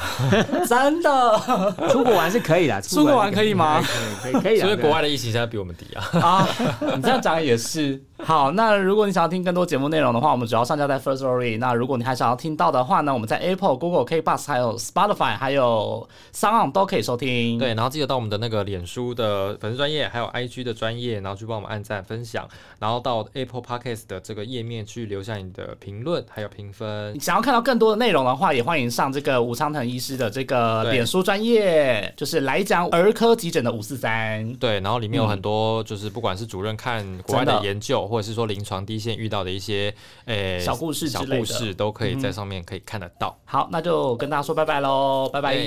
[0.69, 3.83] 真的，出国玩是可以的，出国玩可以吗？
[4.23, 4.61] 可以，可以，可以。
[4.61, 6.49] 所以国外的疫情现在比我们低啊，啊，
[6.95, 8.01] 你这样讲也是。
[8.19, 11.59] 好，那如果你想要听更多节目内容的话，我们主要上架在 First Story。
[11.59, 17.59] 那如果你还想要听到的话呢，我们在 Apple、Google、K Bus、还有 Spotify、还有 Sound 都可以收听。
[17.59, 22.49] 对，然后记得到我们的那个脸书的粉丝专业，还有 IG 的专业，然后去帮我们按赞分享，
[22.79, 27.21] 然后到 Apple Podcast 的这个页面去留下你的评论还有评分。
[27.21, 34.53] 想要看到更多的内容的话，也欢迎上这个吴昌腾医师的这个脸书专业，就是来讲儿科急诊的五四三。
[34.55, 38.85] 对，然后里面有很多就是不管是主任看国外的研究，或者是说临床。
[38.87, 39.93] 第一线遇到的一些
[40.27, 43.37] 诶小故事、小故事都可以在上面可以看得到。
[43.45, 45.59] 好，那就跟大家说拜拜喽，拜拜。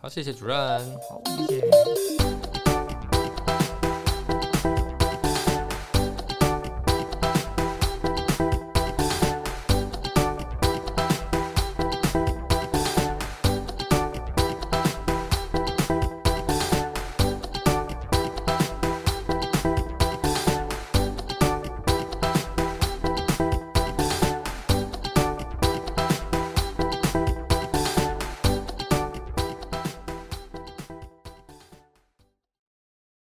[0.00, 0.56] 好，谢谢主任。
[1.08, 2.33] 好，谢谢。